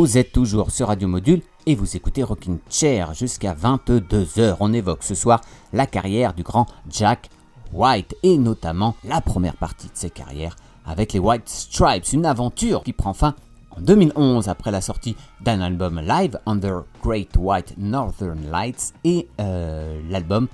Vous 0.00 0.16
êtes 0.16 0.32
toujours 0.32 0.70
sur 0.70 0.88
Radio 0.88 1.08
Module 1.08 1.42
et 1.66 1.74
vous 1.74 1.94
écoutez 1.94 2.22
Rocking 2.22 2.56
Chair 2.70 3.12
jusqu'à 3.12 3.52
22h. 3.52 4.56
On 4.60 4.72
évoque 4.72 5.02
ce 5.02 5.14
soir 5.14 5.42
la 5.74 5.84
carrière 5.84 6.32
du 6.32 6.42
grand 6.42 6.64
Jack 6.88 7.28
White 7.74 8.16
et 8.22 8.38
notamment 8.38 8.96
la 9.04 9.20
première 9.20 9.58
partie 9.58 9.88
de 9.88 9.92
ses 9.92 10.08
carrières 10.08 10.56
avec 10.86 11.12
les 11.12 11.18
White 11.18 11.50
Stripes, 11.50 12.14
une 12.14 12.24
aventure 12.24 12.82
qui 12.82 12.94
prend 12.94 13.12
fin 13.12 13.34
en 13.76 13.82
2011 13.82 14.48
après 14.48 14.70
la 14.70 14.80
sortie 14.80 15.16
d'un 15.42 15.60
album 15.60 16.00
live 16.00 16.40
Under 16.46 16.84
Great 17.02 17.36
White 17.36 17.74
Northern 17.76 18.50
Lights 18.50 18.94
et 19.04 19.28
euh, 19.38 20.00
l'album 20.08 20.48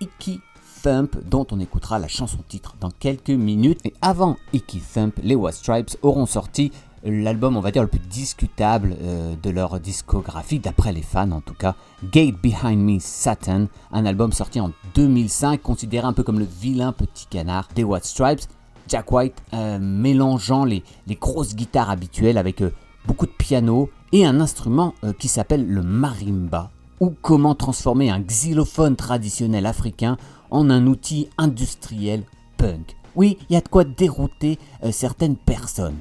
Icky 0.00 0.40
Thump 0.82 1.18
dont 1.28 1.46
on 1.50 1.60
écoutera 1.60 1.98
la 1.98 2.08
chanson 2.08 2.38
titre 2.48 2.76
dans 2.80 2.90
quelques 2.90 3.28
minutes. 3.28 3.80
Et 3.84 3.92
avant 4.00 4.36
Icky 4.54 4.80
Thump, 4.80 5.18
les 5.22 5.34
White 5.34 5.56
Stripes 5.56 5.96
auront 6.00 6.26
sorti 6.26 6.72
l'album, 7.06 7.56
on 7.56 7.60
va 7.60 7.70
dire, 7.70 7.82
le 7.82 7.88
plus 7.88 8.00
discutable 8.00 8.96
euh, 9.00 9.34
de 9.40 9.50
leur 9.50 9.78
discographie, 9.80 10.58
d'après 10.58 10.92
les 10.92 11.02
fans 11.02 11.30
en 11.30 11.40
tout 11.40 11.54
cas, 11.54 11.76
Gate 12.04 12.34
Behind 12.42 12.78
Me 12.78 12.98
Satan, 12.98 13.66
un 13.92 14.06
album 14.06 14.32
sorti 14.32 14.60
en 14.60 14.72
2005, 14.94 15.62
considéré 15.62 16.06
un 16.06 16.12
peu 16.12 16.22
comme 16.22 16.38
le 16.38 16.44
vilain 16.46 16.92
petit 16.92 17.26
canard 17.26 17.68
des 17.74 17.84
White 17.84 18.04
Stripes. 18.04 18.42
Jack 18.88 19.10
White 19.10 19.42
euh, 19.52 19.78
mélangeant 19.80 20.64
les, 20.64 20.84
les, 21.06 21.16
grosses 21.16 21.56
guitares 21.56 21.90
habituelles 21.90 22.38
avec 22.38 22.62
euh, 22.62 22.72
beaucoup 23.06 23.26
de 23.26 23.32
piano 23.32 23.90
et 24.12 24.24
un 24.24 24.40
instrument 24.40 24.94
qui 25.18 25.26
s'appelle 25.28 25.66
le 25.66 25.82
marimba, 25.82 26.70
ou 27.00 27.12
comment 27.22 27.54
transformer 27.54 28.10
un 28.10 28.20
xylophone 28.20 28.96
traditionnel 28.96 29.66
africain 29.66 30.16
en 30.50 30.70
un 30.70 30.86
outil 30.86 31.28
industriel 31.36 32.22
punk. 32.56 32.96
Oui, 33.16 33.38
il 33.48 33.54
y 33.54 33.56
a 33.56 33.60
de 33.60 33.68
quoi 33.68 33.84
dérouter 33.84 34.58
certaines 34.90 35.36
personnes. 35.36 35.96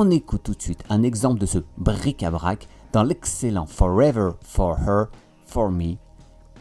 On 0.00 0.12
écoute 0.12 0.44
tout 0.44 0.54
de 0.54 0.62
suite 0.62 0.84
un 0.90 1.02
exemple 1.02 1.40
de 1.40 1.46
ce 1.46 1.58
bric-à-brac 1.76 2.68
dans 2.92 3.02
l'excellent 3.02 3.66
Forever 3.66 4.30
for 4.42 4.78
Her, 4.78 5.06
for 5.44 5.72
Me. 5.72 5.96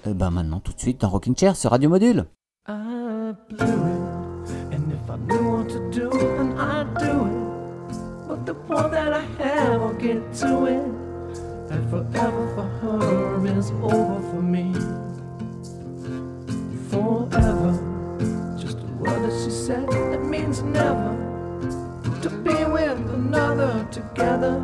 Et 0.08 0.16
ben 0.16 0.32
maintenant 0.32 0.60
tout 0.60 0.74
de 0.74 0.80
suite 0.80 1.02
dans 1.02 1.10
Rocking 1.10 1.38
Chair 1.38 1.56
sur 1.56 1.70
Radio 1.70 1.88
Module. 1.88 2.26
To 22.28 22.36
be 22.40 22.66
with 22.66 23.00
another 23.14 23.88
together, 23.90 24.58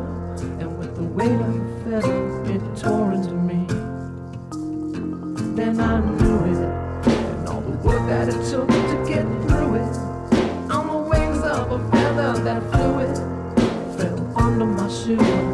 and 0.60 0.78
with 0.78 0.96
the 0.96 1.02
weight 1.02 1.32
of 1.32 1.82
feather, 1.84 2.44
it 2.52 2.76
tore 2.76 3.12
into 3.12 3.32
me. 3.32 3.64
Then 5.56 5.80
I 5.80 5.98
knew 5.98 6.44
it, 6.44 6.58
and 7.08 7.48
all 7.48 7.62
the 7.62 7.70
work 7.78 8.06
that 8.06 8.28
it 8.28 8.50
took 8.50 8.68
to 8.68 9.04
get 9.08 9.24
through 9.48 9.76
it. 9.76 9.96
On 10.70 10.88
the 10.88 11.08
wings 11.08 11.38
of 11.38 11.72
a 11.72 11.90
feather 11.90 12.38
that 12.44 12.62
flew 12.70 12.98
it, 12.98 13.16
fell 13.96 14.32
under 14.36 14.66
my 14.66 14.86
shoe 14.90 15.53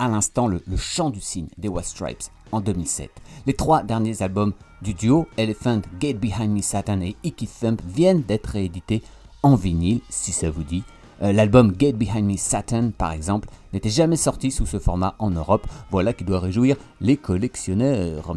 à 0.00 0.08
l'instant 0.08 0.48
le, 0.48 0.60
chant 0.76 1.10
du 1.10 1.20
cygne 1.20 1.46
des 1.58 1.68
White 1.68 1.84
Stripes 1.84 2.24
en 2.50 2.60
2007. 2.60 3.10
Les 3.46 3.52
trois 3.52 3.82
derniers 3.84 4.22
albums 4.22 4.54
du 4.82 4.94
duo, 4.94 5.28
Elephant, 5.36 5.82
Get 6.00 6.14
Behind 6.14 6.50
Me 6.50 6.62
Satan 6.62 7.00
et 7.02 7.14
Icky 7.22 7.46
Thump, 7.46 7.80
viennent 7.86 8.22
d'être 8.22 8.46
réédités 8.46 9.02
en 9.42 9.54
vinyle, 9.54 10.00
si 10.08 10.32
ça 10.32 10.50
vous 10.50 10.64
dit. 10.64 10.82
Euh, 11.22 11.32
L'album 11.32 11.74
Get 11.78 11.92
Behind 11.92 12.24
Me 12.24 12.38
Satan, 12.38 12.92
par 12.96 13.12
exemple, 13.12 13.50
n'était 13.74 13.90
jamais 13.90 14.16
sorti 14.16 14.50
sous 14.50 14.64
ce 14.64 14.78
format 14.78 15.14
en 15.18 15.30
Europe. 15.30 15.66
Voilà 15.90 16.14
qui 16.14 16.24
doit 16.24 16.40
réjouir 16.40 16.76
les 17.02 17.18
collectionneurs. 17.18 18.34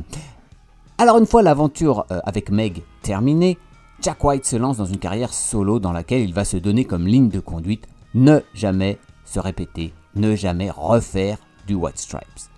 Alors 0.97 1.17
une 1.17 1.25
fois 1.25 1.41
l'aventure 1.41 2.05
euh, 2.11 2.19
avec 2.25 2.51
Meg 2.51 2.83
terminée, 3.01 3.57
Jack 4.01 4.21
White 4.21 4.45
se 4.45 4.57
lance 4.57 4.77
dans 4.77 4.85
une 4.85 4.99
carrière 4.99 5.33
solo 5.33 5.79
dans 5.79 5.93
laquelle 5.93 6.21
il 6.21 6.33
va 6.33 6.43
se 6.43 6.57
donner 6.57 6.83
comme 6.83 7.07
ligne 7.07 7.29
de 7.29 7.39
conduite 7.39 7.87
ne 8.13 8.41
jamais 8.53 8.99
se 9.23 9.39
répéter, 9.39 9.93
ne 10.15 10.35
jamais 10.35 10.69
refaire 10.69 11.37
du 11.67 11.75
White 11.75 11.97
Stripes. 11.97 12.49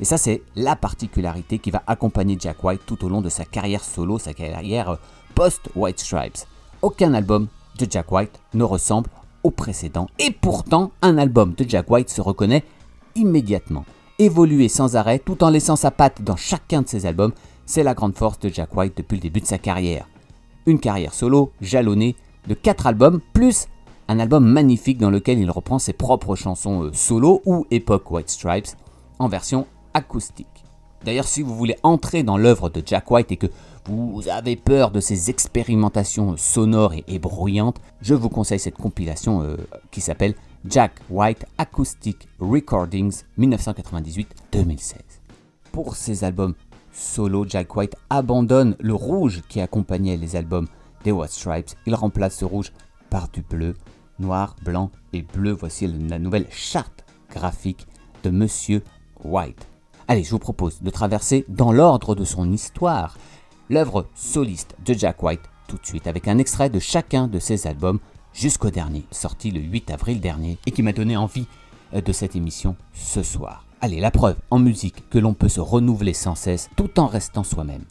Et 0.00 0.04
ça 0.04 0.18
c'est 0.18 0.42
la 0.54 0.76
particularité 0.76 1.58
qui 1.58 1.70
va 1.70 1.82
accompagner 1.86 2.36
Jack 2.38 2.62
White 2.62 2.82
tout 2.86 3.04
au 3.04 3.08
long 3.08 3.22
de 3.22 3.28
sa 3.28 3.44
carrière 3.44 3.82
solo, 3.82 4.18
sa 4.18 4.34
carrière 4.34 4.90
euh, 4.90 4.96
post-White 5.34 6.00
Stripes. 6.00 6.46
Aucun 6.82 7.14
album 7.14 7.48
de 7.78 7.86
Jack 7.90 8.10
White 8.12 8.40
ne 8.54 8.64
ressemble 8.64 9.10
au 9.42 9.50
précédent 9.50 10.08
et 10.18 10.30
pourtant 10.30 10.92
un 11.02 11.18
album 11.18 11.54
de 11.54 11.64
Jack 11.68 11.90
White 11.90 12.10
se 12.10 12.20
reconnaît 12.20 12.64
immédiatement. 13.14 13.84
Évoluer 14.18 14.68
sans 14.68 14.96
arrêt 14.96 15.18
tout 15.18 15.44
en 15.44 15.50
laissant 15.50 15.76
sa 15.76 15.90
patte 15.90 16.22
dans 16.22 16.36
chacun 16.36 16.82
de 16.82 16.88
ses 16.88 17.06
albums, 17.06 17.32
c'est 17.64 17.82
la 17.82 17.94
grande 17.94 18.16
force 18.16 18.38
de 18.40 18.48
Jack 18.48 18.74
White 18.74 18.96
depuis 18.96 19.16
le 19.16 19.22
début 19.22 19.40
de 19.40 19.46
sa 19.46 19.58
carrière. 19.58 20.08
Une 20.66 20.80
carrière 20.80 21.14
solo 21.14 21.52
jalonnée 21.60 22.16
de 22.46 22.54
4 22.54 22.86
albums, 22.86 23.20
plus 23.32 23.68
un 24.08 24.18
album 24.18 24.44
magnifique 24.46 24.98
dans 24.98 25.10
lequel 25.10 25.38
il 25.38 25.50
reprend 25.50 25.78
ses 25.78 25.92
propres 25.92 26.36
chansons 26.36 26.84
euh, 26.84 26.92
solo 26.92 27.42
ou 27.44 27.66
époque 27.70 28.10
White 28.10 28.30
Stripes 28.30 28.68
en 29.18 29.28
version 29.28 29.66
acoustique. 29.94 30.64
D'ailleurs, 31.04 31.26
si 31.28 31.42
vous 31.42 31.54
voulez 31.54 31.76
entrer 31.82 32.22
dans 32.22 32.36
l'œuvre 32.36 32.68
de 32.68 32.82
Jack 32.84 33.10
White 33.10 33.32
et 33.32 33.36
que 33.36 33.46
vous 33.84 34.28
avez 34.28 34.56
peur 34.56 34.90
de 34.90 35.00
ses 35.00 35.30
expérimentations 35.30 36.36
sonores 36.36 36.94
et, 37.06 37.18
bruyantes, 37.18 37.80
je 38.00 38.14
vous 38.14 38.28
conseille 38.28 38.58
cette 38.58 38.76
compilation 38.76 39.42
euh, 39.42 39.56
qui 39.90 40.00
s'appelle 40.00 40.34
Jack 40.68 40.92
White 41.10 41.46
Acoustic 41.58 42.28
Recordings 42.40 43.22
1998-2016. 43.38 44.94
Pour 45.70 45.94
ces 45.94 46.24
albums 46.24 46.54
solo, 46.92 47.44
Jack 47.48 47.76
White 47.76 47.94
abandonne 48.10 48.76
le 48.80 48.94
rouge 48.94 49.42
qui 49.48 49.60
accompagnait 49.60 50.16
les 50.16 50.34
albums 50.34 50.66
des 51.04 51.12
White 51.12 51.30
Stripes. 51.30 51.70
Il 51.86 51.94
remplace 51.94 52.38
ce 52.38 52.44
rouge 52.44 52.72
par 53.10 53.28
du 53.28 53.42
bleu, 53.42 53.74
noir, 54.18 54.56
blanc 54.62 54.90
et 55.12 55.22
bleu. 55.22 55.52
Voici 55.52 55.86
la 55.86 56.18
nouvelle 56.18 56.46
charte 56.50 57.04
graphique 57.30 57.86
de 58.22 58.30
Monsieur 58.30 58.82
White. 59.24 59.68
Allez, 60.08 60.24
je 60.24 60.30
vous 60.30 60.38
propose 60.38 60.82
de 60.82 60.90
traverser 60.90 61.44
dans 61.48 61.72
l'ordre 61.72 62.14
de 62.14 62.24
son 62.24 62.52
histoire 62.52 63.16
l'œuvre 63.68 64.06
soliste 64.14 64.76
de 64.84 64.94
Jack 64.94 65.22
White 65.22 65.42
tout 65.66 65.76
de 65.76 65.86
suite 65.86 66.06
avec 66.06 66.28
un 66.28 66.38
extrait 66.38 66.70
de 66.70 66.78
chacun 66.78 67.26
de 67.26 67.38
ses 67.38 67.66
albums 67.66 67.98
jusqu'au 68.32 68.70
dernier, 68.70 69.04
sorti 69.10 69.50
le 69.50 69.60
8 69.60 69.90
avril 69.90 70.20
dernier 70.20 70.58
et 70.66 70.70
qui 70.70 70.82
m'a 70.82 70.92
donné 70.92 71.16
envie 71.16 71.46
euh, 71.94 72.00
de 72.00 72.12
cette 72.12 72.36
émission 72.36 72.76
ce 72.92 73.22
soir. 73.22 73.66
Allez, 73.80 74.00
la 74.00 74.10
preuve 74.10 74.36
en 74.50 74.58
musique 74.58 75.08
que 75.10 75.18
l'on 75.18 75.34
peut 75.34 75.48
se 75.48 75.60
renouveler 75.60 76.14
sans 76.14 76.34
cesse 76.34 76.70
tout 76.76 76.98
en 76.98 77.06
restant 77.06 77.44
soi-même. 77.44 77.84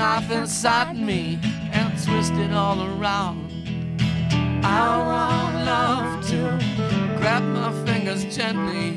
Knife 0.00 0.30
inside 0.30 0.96
me 0.96 1.38
and 1.72 1.88
twist 2.02 2.32
it 2.32 2.52
all 2.54 2.80
around. 2.90 3.38
I 4.64 4.96
want 5.10 5.54
love 5.72 6.26
to 6.30 6.40
grab 7.18 7.42
my 7.42 7.70
fingers 7.84 8.24
gently, 8.34 8.96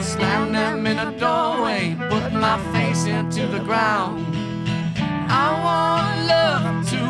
slam 0.00 0.50
them 0.54 0.86
in 0.86 0.98
a 0.98 1.10
doorway, 1.18 1.94
put 2.08 2.32
my 2.32 2.56
face 2.72 3.04
into 3.04 3.46
the 3.48 3.60
ground. 3.68 4.18
I 5.44 5.46
want 5.66 6.16
love 6.34 6.88
to 6.94 7.02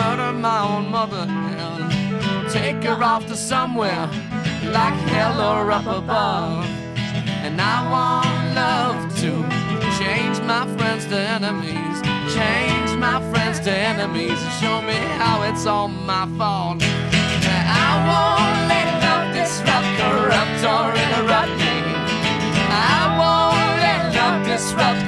murder 0.00 0.32
my 0.32 0.60
own 0.70 0.92
mother 0.92 1.26
and 1.28 2.48
take 2.52 2.84
her 2.84 3.02
off 3.02 3.26
to 3.26 3.36
somewhere 3.36 4.06
like 4.78 4.98
hell 5.10 5.40
or 5.40 5.72
up 5.72 5.86
above. 5.86 6.64
And 7.46 7.60
I 7.60 7.76
want 7.94 8.54
love 8.62 9.00
to 9.22 9.30
change 9.98 10.33
my 10.46 10.66
friends 10.76 11.06
to 11.06 11.16
enemies, 11.16 11.96
change 12.34 12.90
my 12.98 13.18
friends 13.30 13.60
to 13.60 13.70
enemies, 13.70 14.38
and 14.42 14.52
show 14.60 14.82
me 14.82 14.94
how 15.16 15.42
it's 15.42 15.64
all 15.66 15.88
my 15.88 16.28
fault. 16.36 16.82
I 16.82 17.90
won't 18.08 18.68
let 18.68 18.88
love 19.04 19.32
disrupt, 19.32 19.88
corrupt, 19.98 20.60
or 20.68 20.92
interrupt 21.04 21.54
me. 21.64 21.76
I 22.68 23.16
won't 23.20 23.72
let 23.84 24.14
love 24.14 24.46
disrupt, 24.46 25.00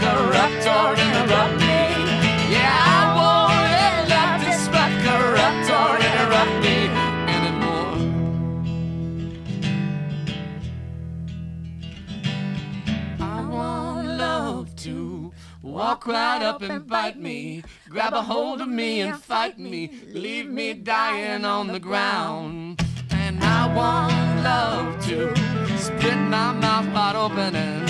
walk 15.77 16.07
right 16.07 16.43
up 16.43 16.63
and 16.63 16.87
bite 16.87 17.19
me, 17.21 17.63
grab 17.91 18.15
a 18.15 18.23
hold 18.23 18.63
of 18.63 18.69
me 18.69 19.01
and 19.03 19.21
fight 19.21 19.59
me, 19.59 19.91
leave 20.11 20.49
me 20.49 20.73
dying 20.73 21.45
on 21.45 21.67
the 21.67 21.79
ground. 21.79 22.83
And 23.11 23.45
I 23.45 23.63
want 23.77 24.43
love 24.43 25.05
to 25.09 25.37
split 25.77 26.17
my 26.17 26.53
mouth 26.53 26.89
wide 26.95 27.15
open 27.15 27.55
and 27.55 27.87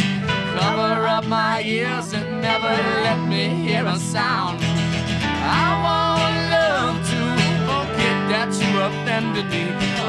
cover 0.59 1.07
up 1.07 1.26
my 1.26 1.62
ears 1.62 2.12
and 2.12 2.43
never 2.43 2.74
let 3.07 3.20
me 3.28 3.51
hear 3.64 3.87
a 3.87 3.97
sound. 4.01 4.59
I 5.62 5.68
want 5.87 6.34
love 6.57 6.97
to 7.12 7.20
forget 7.70 8.18
that 8.32 8.51
you 8.62 8.70
offended 8.89 9.47
me, 9.55 9.64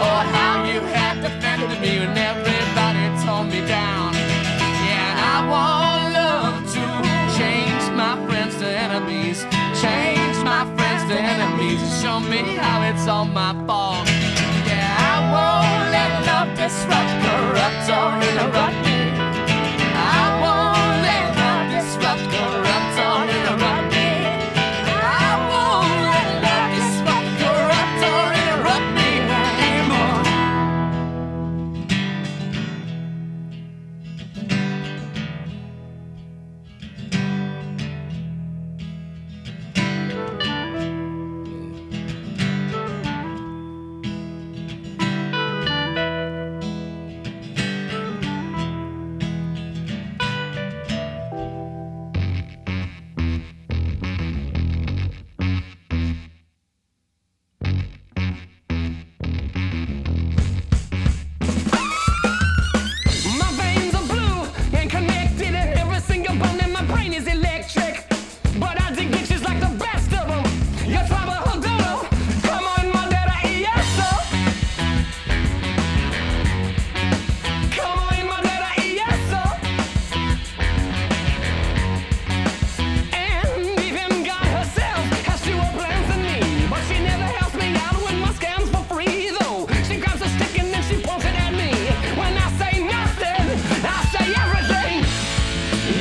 or 0.05 0.19
how 0.35 0.63
you 0.63 0.79
had 0.95 1.21
defended 1.21 1.79
me 1.79 1.99
when 1.99 2.17
everybody 2.17 3.05
tore 3.23 3.43
me 3.43 3.61
down. 3.67 4.13
Yeah, 4.15 5.11
and 5.11 5.19
I 5.19 5.47
want 5.51 5.86
to 11.07 11.13
enemies, 11.13 11.79
show 12.01 12.19
me 12.19 12.41
how 12.57 12.81
it's 12.81 13.07
all 13.07 13.23
my 13.25 13.53
fault. 13.65 14.05
Yeah, 14.67 15.11
I 15.11 15.15
won't 15.31 15.91
let 15.95 16.11
love 16.27 16.49
disrupt, 16.57 17.11
corrupt, 17.23 17.89
or 17.89 18.09
interrupt 18.29 18.86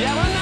That. 0.07 0.36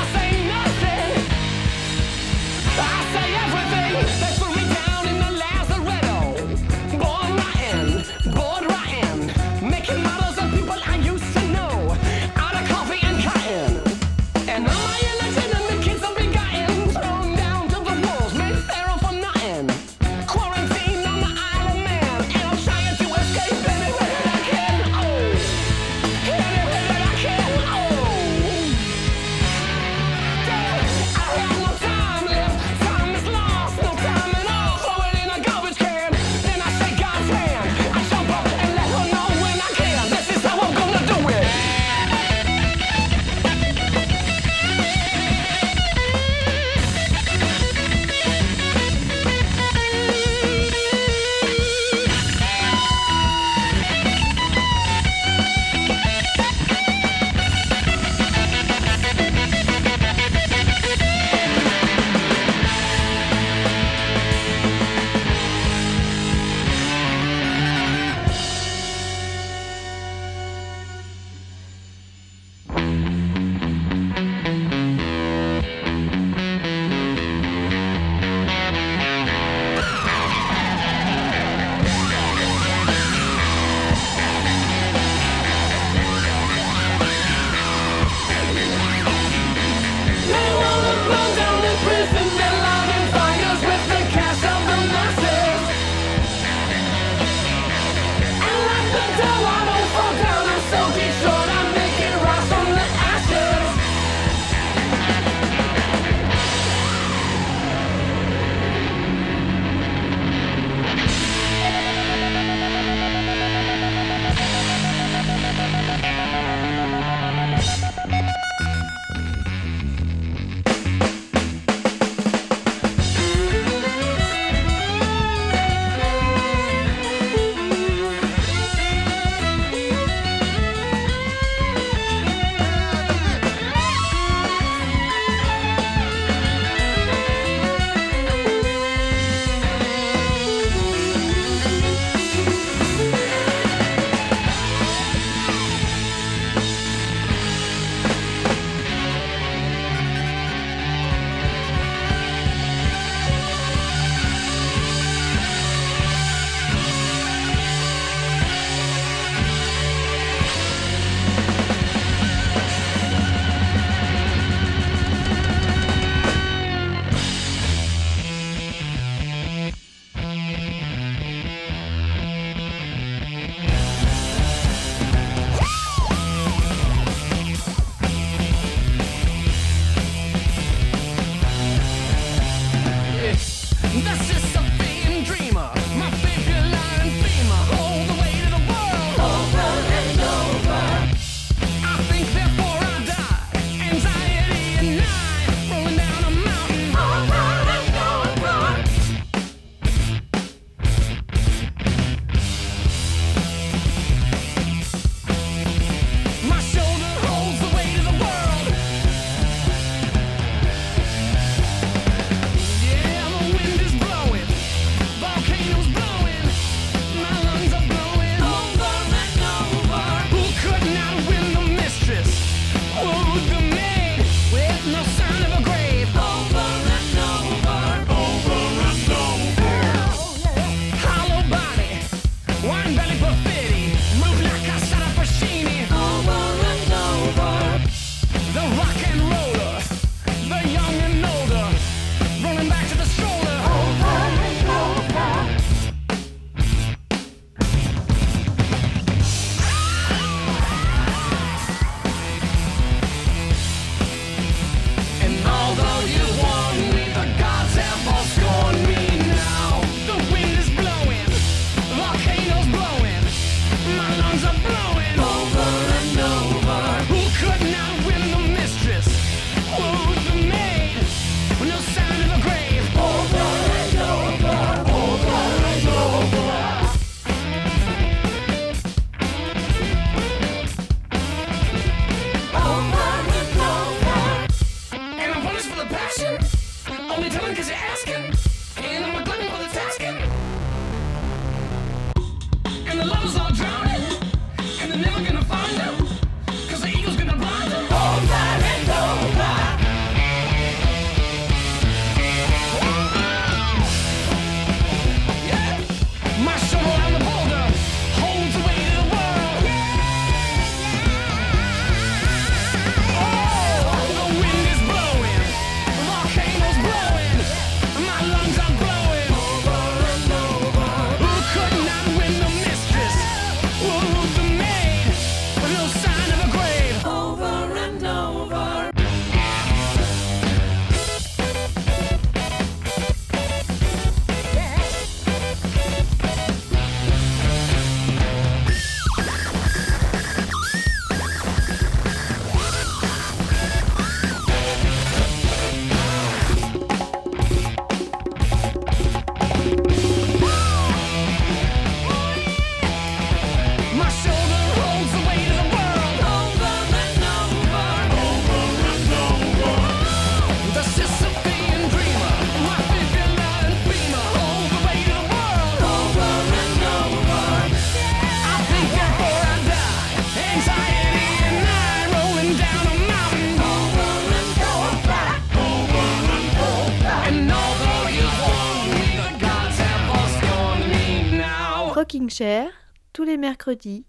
les 383.35 383.41
mercredis, 383.41 384.05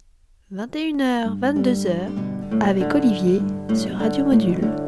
21h-22h, 0.54 1.96
avec 2.60 2.94
Olivier 2.94 3.40
sur 3.74 3.96
Radio 3.96 4.24
Module. 4.24 4.85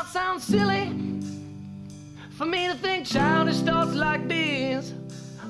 might 0.00 0.08
sound 0.08 0.40
silly 0.40 0.86
for 2.30 2.46
me 2.46 2.68
to 2.68 2.74
think 2.74 3.06
childish 3.06 3.58
thoughts 3.58 3.94
like 3.94 4.26
these. 4.28 4.92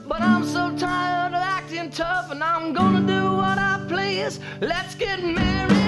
But 0.09 0.21
I'm 0.23 0.45
so 0.45 0.77
tired 0.77 1.35
of 1.35 1.43
acting 1.43 1.91
tough, 1.91 2.33
and 2.33 2.43
I'm 2.43 2.73
gonna 2.73 3.07
do 3.07 3.37
what 3.37 3.59
I 3.59 3.85
please. 3.89 4.41
Let's 4.61 4.97
get 4.97 5.23
married. 5.23 5.80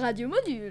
Radio 0.00 0.28
Module. 0.28 0.69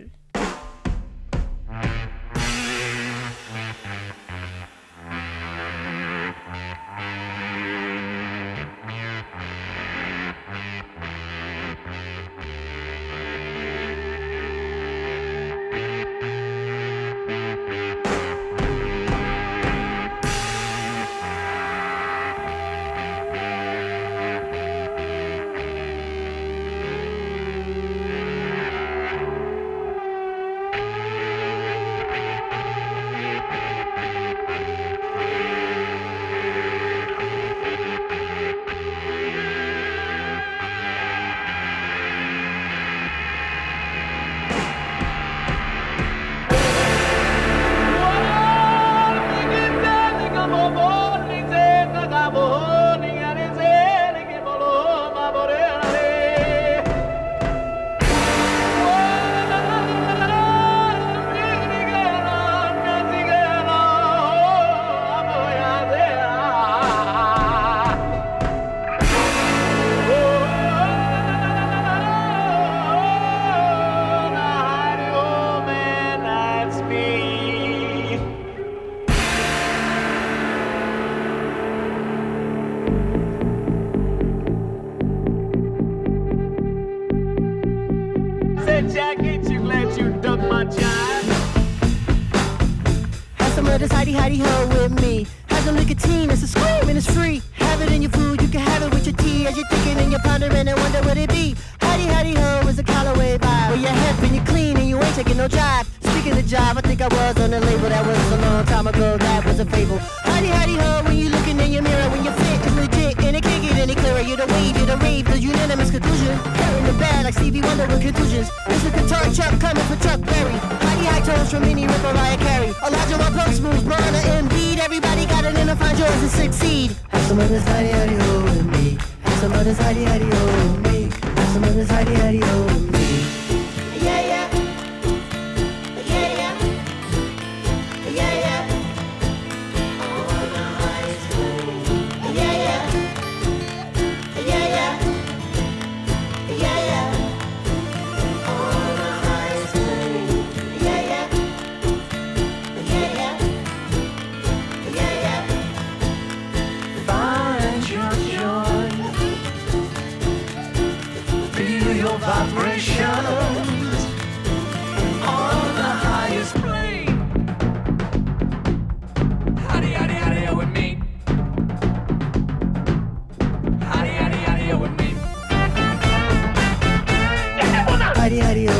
diario. 178.39 178.78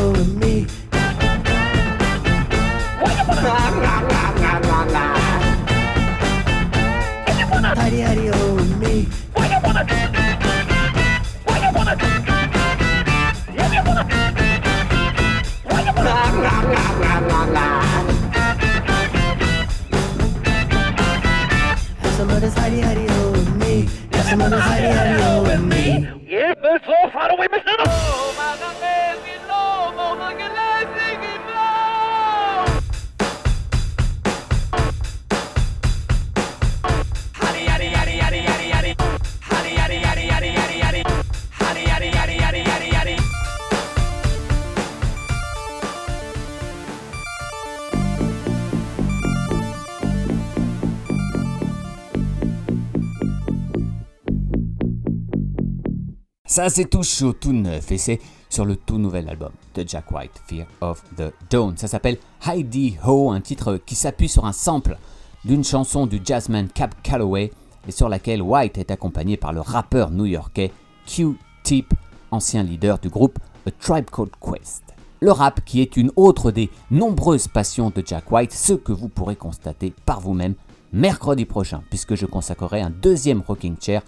Ça, 56.60 56.68
c'est 56.70 56.90
tout 56.90 57.04
chaud, 57.04 57.32
tout 57.32 57.54
neuf, 57.54 57.90
et 57.90 57.98
c'est 57.98 58.20
sur 58.50 58.66
le 58.66 58.76
tout 58.76 58.98
nouvel 58.98 59.30
album 59.30 59.54
de 59.76 59.86
Jack 59.88 60.12
White, 60.12 60.42
Fear 60.46 60.68
of 60.82 61.02
the 61.16 61.32
Dawn. 61.50 61.78
Ça 61.78 61.88
s'appelle 61.88 62.18
Heidi 62.46 62.98
Ho, 63.06 63.32
un 63.32 63.40
titre 63.40 63.78
qui 63.78 63.96
s'appuie 63.96 64.28
sur 64.28 64.44
un 64.44 64.52
sample 64.52 64.98
d'une 65.46 65.64
chanson 65.64 66.06
du 66.06 66.20
jazzman 66.22 66.68
Cap 66.68 67.02
Calloway 67.02 67.54
et 67.88 67.92
sur 67.92 68.10
laquelle 68.10 68.42
White 68.42 68.78
est 68.78 68.92
accompagné 68.92 69.38
par 69.38 69.54
le 69.54 69.62
rappeur 69.62 70.12
new-yorkais 70.12 70.74
Q-Tip, 71.08 71.94
ancien 72.30 72.64
leader 72.64 73.00
du 73.00 73.08
groupe 73.08 73.40
A 73.66 73.72
Tribe 73.72 74.10
Called 74.10 74.36
Quest. 74.42 74.84
Le 75.22 75.32
rap 75.32 75.64
qui 75.64 75.80
est 75.80 75.96
une 75.96 76.12
autre 76.18 76.52
des 76.52 76.70
nombreuses 76.92 77.48
passions 77.48 77.90
de 77.90 78.04
Jack 78.06 78.30
White, 78.34 78.52
ce 78.52 78.74
que 78.74 78.92
vous 78.92 79.08
pourrez 79.08 79.38
constater 79.38 79.94
par 80.06 80.20
vous-même 80.20 80.56
mercredi 80.92 81.46
prochain, 81.46 81.84
puisque 81.90 82.16
je 82.16 82.26
consacrerai 82.26 82.82
un 82.82 82.90
deuxième 82.90 83.44
rocking 83.48 83.78
chair 83.80 84.02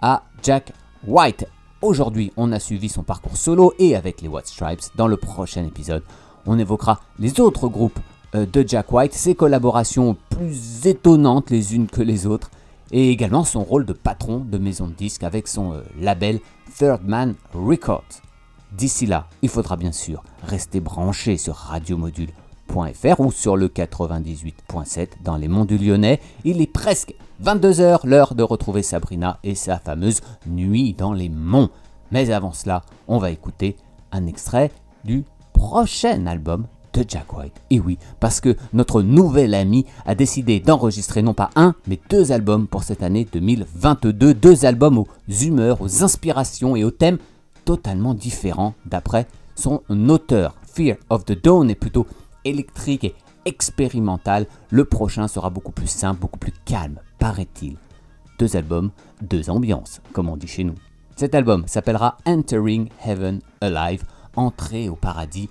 à 0.00 0.22
Jack 0.42 0.72
White. 1.06 1.46
Aujourd'hui, 1.82 2.30
on 2.36 2.52
a 2.52 2.60
suivi 2.60 2.90
son 2.90 3.02
parcours 3.02 3.38
solo 3.38 3.72
et 3.78 3.96
avec 3.96 4.20
les 4.20 4.28
White 4.28 4.48
Stripes. 4.48 4.82
Dans 4.96 5.06
le 5.06 5.16
prochain 5.16 5.64
épisode, 5.64 6.02
on 6.44 6.58
évoquera 6.58 7.00
les 7.18 7.40
autres 7.40 7.68
groupes 7.68 7.98
euh, 8.34 8.44
de 8.44 8.62
Jack 8.68 8.92
White, 8.92 9.14
ses 9.14 9.34
collaborations 9.34 10.14
plus 10.28 10.86
étonnantes 10.86 11.48
les 11.48 11.74
unes 11.74 11.86
que 11.86 12.02
les 12.02 12.26
autres, 12.26 12.50
et 12.92 13.10
également 13.10 13.44
son 13.44 13.64
rôle 13.64 13.86
de 13.86 13.94
patron 13.94 14.40
de 14.40 14.58
maison 14.58 14.88
de 14.88 14.92
disques 14.92 15.22
avec 15.22 15.48
son 15.48 15.72
euh, 15.72 15.80
label 15.98 16.40
Third 16.76 17.00
Man 17.06 17.34
Records. 17.54 18.20
D'ici 18.72 19.06
là, 19.06 19.28
il 19.40 19.48
faudra 19.48 19.76
bien 19.76 19.92
sûr 19.92 20.22
rester 20.42 20.80
branché 20.80 21.38
sur 21.38 21.70
ou 23.18 23.32
sur 23.32 23.56
le 23.56 23.68
98.7 23.68 25.08
dans 25.24 25.36
les 25.36 25.48
monts 25.48 25.64
du 25.64 25.76
Lyonnais. 25.76 26.20
Il 26.44 26.60
est 26.60 26.72
presque 26.72 27.14
22h, 27.44 28.06
l'heure 28.06 28.34
de 28.34 28.42
retrouver 28.42 28.82
Sabrina 28.82 29.38
et 29.42 29.54
sa 29.54 29.78
fameuse 29.78 30.20
Nuit 30.46 30.94
dans 30.94 31.12
les 31.12 31.28
monts. 31.28 31.70
Mais 32.12 32.30
avant 32.30 32.52
cela, 32.52 32.82
on 33.08 33.18
va 33.18 33.30
écouter 33.30 33.76
un 34.12 34.26
extrait 34.26 34.70
du 35.04 35.24
prochain 35.52 36.26
album 36.26 36.66
de 36.92 37.04
Jack 37.06 37.36
White. 37.36 37.60
Et 37.70 37.80
oui, 37.80 37.98
parce 38.20 38.40
que 38.40 38.56
notre 38.72 39.02
nouvel 39.02 39.54
ami 39.54 39.86
a 40.06 40.14
décidé 40.14 40.60
d'enregistrer 40.60 41.22
non 41.22 41.34
pas 41.34 41.50
un, 41.56 41.74
mais 41.86 42.00
deux 42.08 42.32
albums 42.32 42.66
pour 42.66 42.84
cette 42.84 43.02
année 43.02 43.26
2022. 43.32 44.34
Deux 44.34 44.64
albums 44.64 44.98
aux 44.98 45.08
humeurs, 45.28 45.80
aux 45.80 46.04
inspirations 46.04 46.76
et 46.76 46.84
aux 46.84 46.90
thèmes 46.90 47.18
totalement 47.64 48.14
différents 48.14 48.74
d'après 48.86 49.26
son 49.54 49.82
auteur. 50.08 50.54
Fear 50.72 50.96
of 51.10 51.24
the 51.24 51.40
Dawn 51.42 51.68
est 51.68 51.74
plutôt 51.74 52.06
électrique 52.44 53.04
et 53.04 53.14
expérimental. 53.44 54.46
Le 54.70 54.84
prochain 54.84 55.28
sera 55.28 55.50
beaucoup 55.50 55.72
plus 55.72 55.90
simple, 55.90 56.20
beaucoup 56.20 56.38
plus 56.38 56.52
calme, 56.64 57.00
paraît-il. 57.18 57.76
Deux 58.38 58.56
albums, 58.56 58.90
deux 59.22 59.50
ambiances, 59.50 60.00
comme 60.12 60.28
on 60.28 60.36
dit 60.36 60.46
chez 60.46 60.64
nous. 60.64 60.74
Cet 61.16 61.34
album 61.34 61.66
s'appellera 61.66 62.16
Entering 62.24 62.88
Heaven 63.04 63.40
Alive, 63.60 64.04
Entrée 64.36 64.88
au 64.88 64.96
paradis 64.96 65.50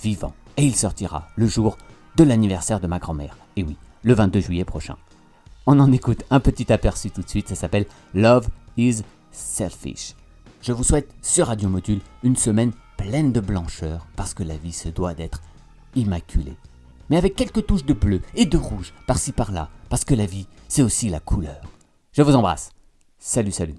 vivant. 0.00 0.34
Et 0.56 0.64
il 0.64 0.76
sortira 0.76 1.28
le 1.36 1.46
jour 1.46 1.76
de 2.16 2.24
l'anniversaire 2.24 2.80
de 2.80 2.86
ma 2.86 2.98
grand-mère. 2.98 3.36
Et 3.56 3.62
oui, 3.62 3.76
le 4.02 4.14
22 4.14 4.40
juillet 4.40 4.64
prochain. 4.64 4.96
On 5.66 5.80
en 5.80 5.92
écoute 5.92 6.24
un 6.30 6.40
petit 6.40 6.72
aperçu 6.72 7.10
tout 7.10 7.22
de 7.22 7.28
suite, 7.28 7.48
ça 7.48 7.54
s'appelle 7.54 7.86
Love 8.14 8.48
is 8.76 9.02
Selfish. 9.32 10.14
Je 10.62 10.72
vous 10.72 10.84
souhaite 10.84 11.12
sur 11.22 11.48
Radio 11.48 11.68
Module 11.68 12.00
une 12.22 12.36
semaine 12.36 12.72
pleine 12.96 13.32
de 13.32 13.40
blancheur 13.40 14.06
parce 14.16 14.34
que 14.34 14.42
la 14.42 14.56
vie 14.56 14.72
se 14.72 14.88
doit 14.88 15.14
d'être 15.14 15.42
immaculée. 15.94 16.56
Mais 17.10 17.16
avec 17.16 17.34
quelques 17.34 17.66
touches 17.66 17.84
de 17.84 17.94
bleu 17.94 18.20
et 18.34 18.46
de 18.46 18.56
rouge 18.56 18.92
par-ci 19.06 19.32
par-là 19.32 19.70
parce 19.88 20.04
que 20.04 20.14
la 20.14 20.26
vie 20.26 20.46
c'est 20.68 20.82
aussi 20.82 21.08
la 21.08 21.20
couleur. 21.20 21.60
Je 22.12 22.22
vous 22.22 22.34
embrasse. 22.34 22.70
Salut, 23.18 23.52
salut. 23.52 23.76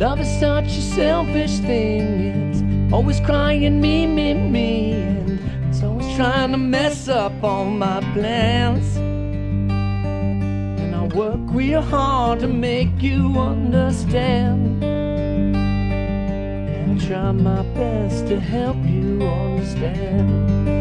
Love 0.00 0.18
is 0.18 0.40
such 0.40 0.78
a 0.78 0.80
selfish 0.80 1.58
thing. 1.58 2.50
It's 2.50 2.62
always 2.90 3.20
crying 3.20 3.82
me, 3.82 4.06
me, 4.06 4.32
me. 4.32 4.94
And 4.94 5.38
it's 5.68 5.82
always 5.82 6.16
trying 6.16 6.52
to 6.52 6.56
mess 6.56 7.06
up 7.06 7.34
all 7.44 7.66
my 7.66 8.00
plans. 8.14 8.96
And 8.96 10.96
I 10.96 11.06
work 11.08 11.40
real 11.48 11.82
hard 11.82 12.40
to 12.40 12.48
make 12.48 13.02
you 13.02 13.38
understand. 13.38 14.82
And 14.82 16.98
I 16.98 17.06
try 17.06 17.32
my 17.32 17.62
best 17.74 18.26
to 18.28 18.40
help 18.40 18.78
you 18.78 19.20
understand. 19.20 20.79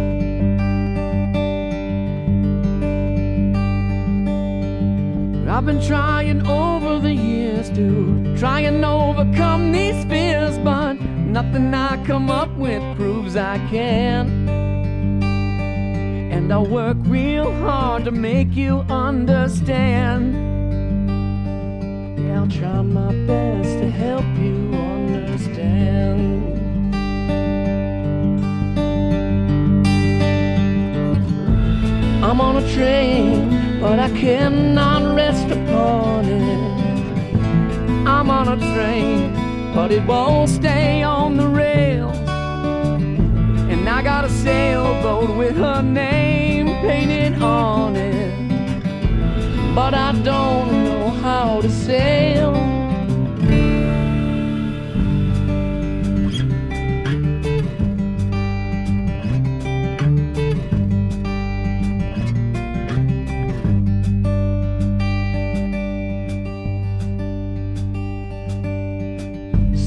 I've 5.50 5.66
been 5.66 5.82
trying 5.82 6.45
over 6.45 7.00
the 7.00 7.12
years 7.12 7.72
to 7.72 8.38
try 8.38 8.60
and 8.60 8.86
overcome 8.86 9.72
these 9.72 10.06
fears, 10.06 10.60
but 10.60 10.93
nothing 11.02 11.74
I 11.74 11.97
come 12.06 12.30
up 12.30 12.56
with 12.56 12.84
proves 12.95 13.36
I 13.36 13.58
can. 13.70 14.47
And 16.32 16.54
I 16.54 16.60
work 16.60 16.97
real 17.02 17.52
hard 17.52 18.06
to 18.06 18.12
make 18.12 18.56
you 18.56 18.86
understand. 18.89 20.36
Yeah, 22.20 22.41
I'll 22.41 22.47
try 22.47 22.82
my 22.84 23.12
best 23.26 23.80
to 23.80 23.89
help 23.89 24.26
you 24.38 24.72
understand. 24.76 26.60
I'm 32.24 32.39
on 32.39 32.64
a 32.64 32.74
train, 32.74 33.49
but 33.82 33.98
I 33.98 34.10
cannot 34.10 35.16
rest 35.16 35.48
upon 35.48 36.26
it. 36.26 36.60
I'm 38.08 38.30
on 38.30 38.48
a 38.50 38.58
train, 38.74 39.34
but 39.74 39.92
it 39.92 40.06
won't 40.06 40.50
stay 40.50 41.02
on 41.04 41.38
the 41.38 41.48
rails. 41.48 42.18
And 43.72 43.88
I 43.88 44.02
got 44.02 44.26
a 44.26 44.30
sailboat 44.30 45.36
with 45.38 45.56
her 45.56 45.82
name 45.82 46.68
painted 46.82 47.42
on 47.42 47.96
it. 47.96 48.30
But 49.74 49.94
I 49.94 50.12
don't 50.24 50.84
know 50.84 51.10
how 51.10 51.62
to 51.62 51.70
sail. 51.70 52.79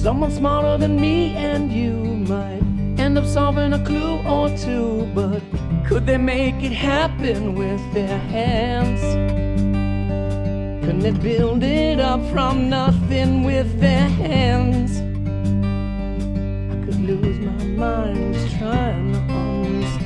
Someone 0.03 0.33
smarter 0.33 0.77
than 0.79 1.01
me 1.01 1.37
and 1.37 1.71
you 1.73 1.93
might 1.93 2.65
end 2.99 3.17
up 3.17 3.25
solving 3.25 3.73
a 3.73 3.79
clue 3.85 4.19
or 4.27 4.49
two, 4.59 5.09
but 5.15 5.41
could 5.87 6.07
they 6.07 6.17
make 6.17 6.57
it 6.57 6.73
happen 6.73 7.55
with 7.55 7.81
their 7.95 8.19
hands? 8.19 9.01
Couldn't 10.85 11.03
they 11.03 11.13
build 11.13 11.63
it 11.63 12.01
up 12.01 12.21
from 12.33 12.69
nothing 12.69 13.45
with 13.45 13.79
their 13.79 14.09
hands? 14.09 14.99
I 16.73 16.75
could 16.85 16.99
lose 16.99 17.39
my 17.39 17.65
mind 17.65 18.35
just 18.35 18.57
trying 18.59 19.13
to 19.13 19.21
understand. 19.21 20.01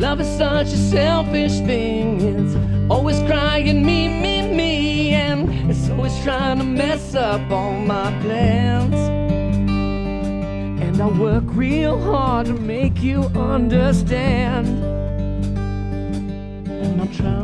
Love 0.00 0.20
is 0.20 0.36
such 0.36 0.66
a 0.66 0.76
selfish 0.76 1.60
thing. 1.60 2.20
It's 2.22 2.61
always 2.92 3.20
crying 3.20 3.84
me, 3.84 4.06
me, 4.06 4.54
me, 4.54 5.14
and 5.14 5.70
it's 5.70 5.88
always 5.88 6.14
trying 6.22 6.58
to 6.58 6.64
mess 6.64 7.14
up 7.14 7.50
all 7.50 7.72
my 7.72 8.10
plans. 8.20 8.94
And 10.84 11.00
I 11.00 11.06
work 11.06 11.44
real 11.46 11.98
hard 11.98 12.46
to 12.46 12.52
make 12.52 13.02
you 13.02 13.22
understand. 13.34 14.68
And 16.68 17.00
I'll 17.00 17.08
try 17.08 17.42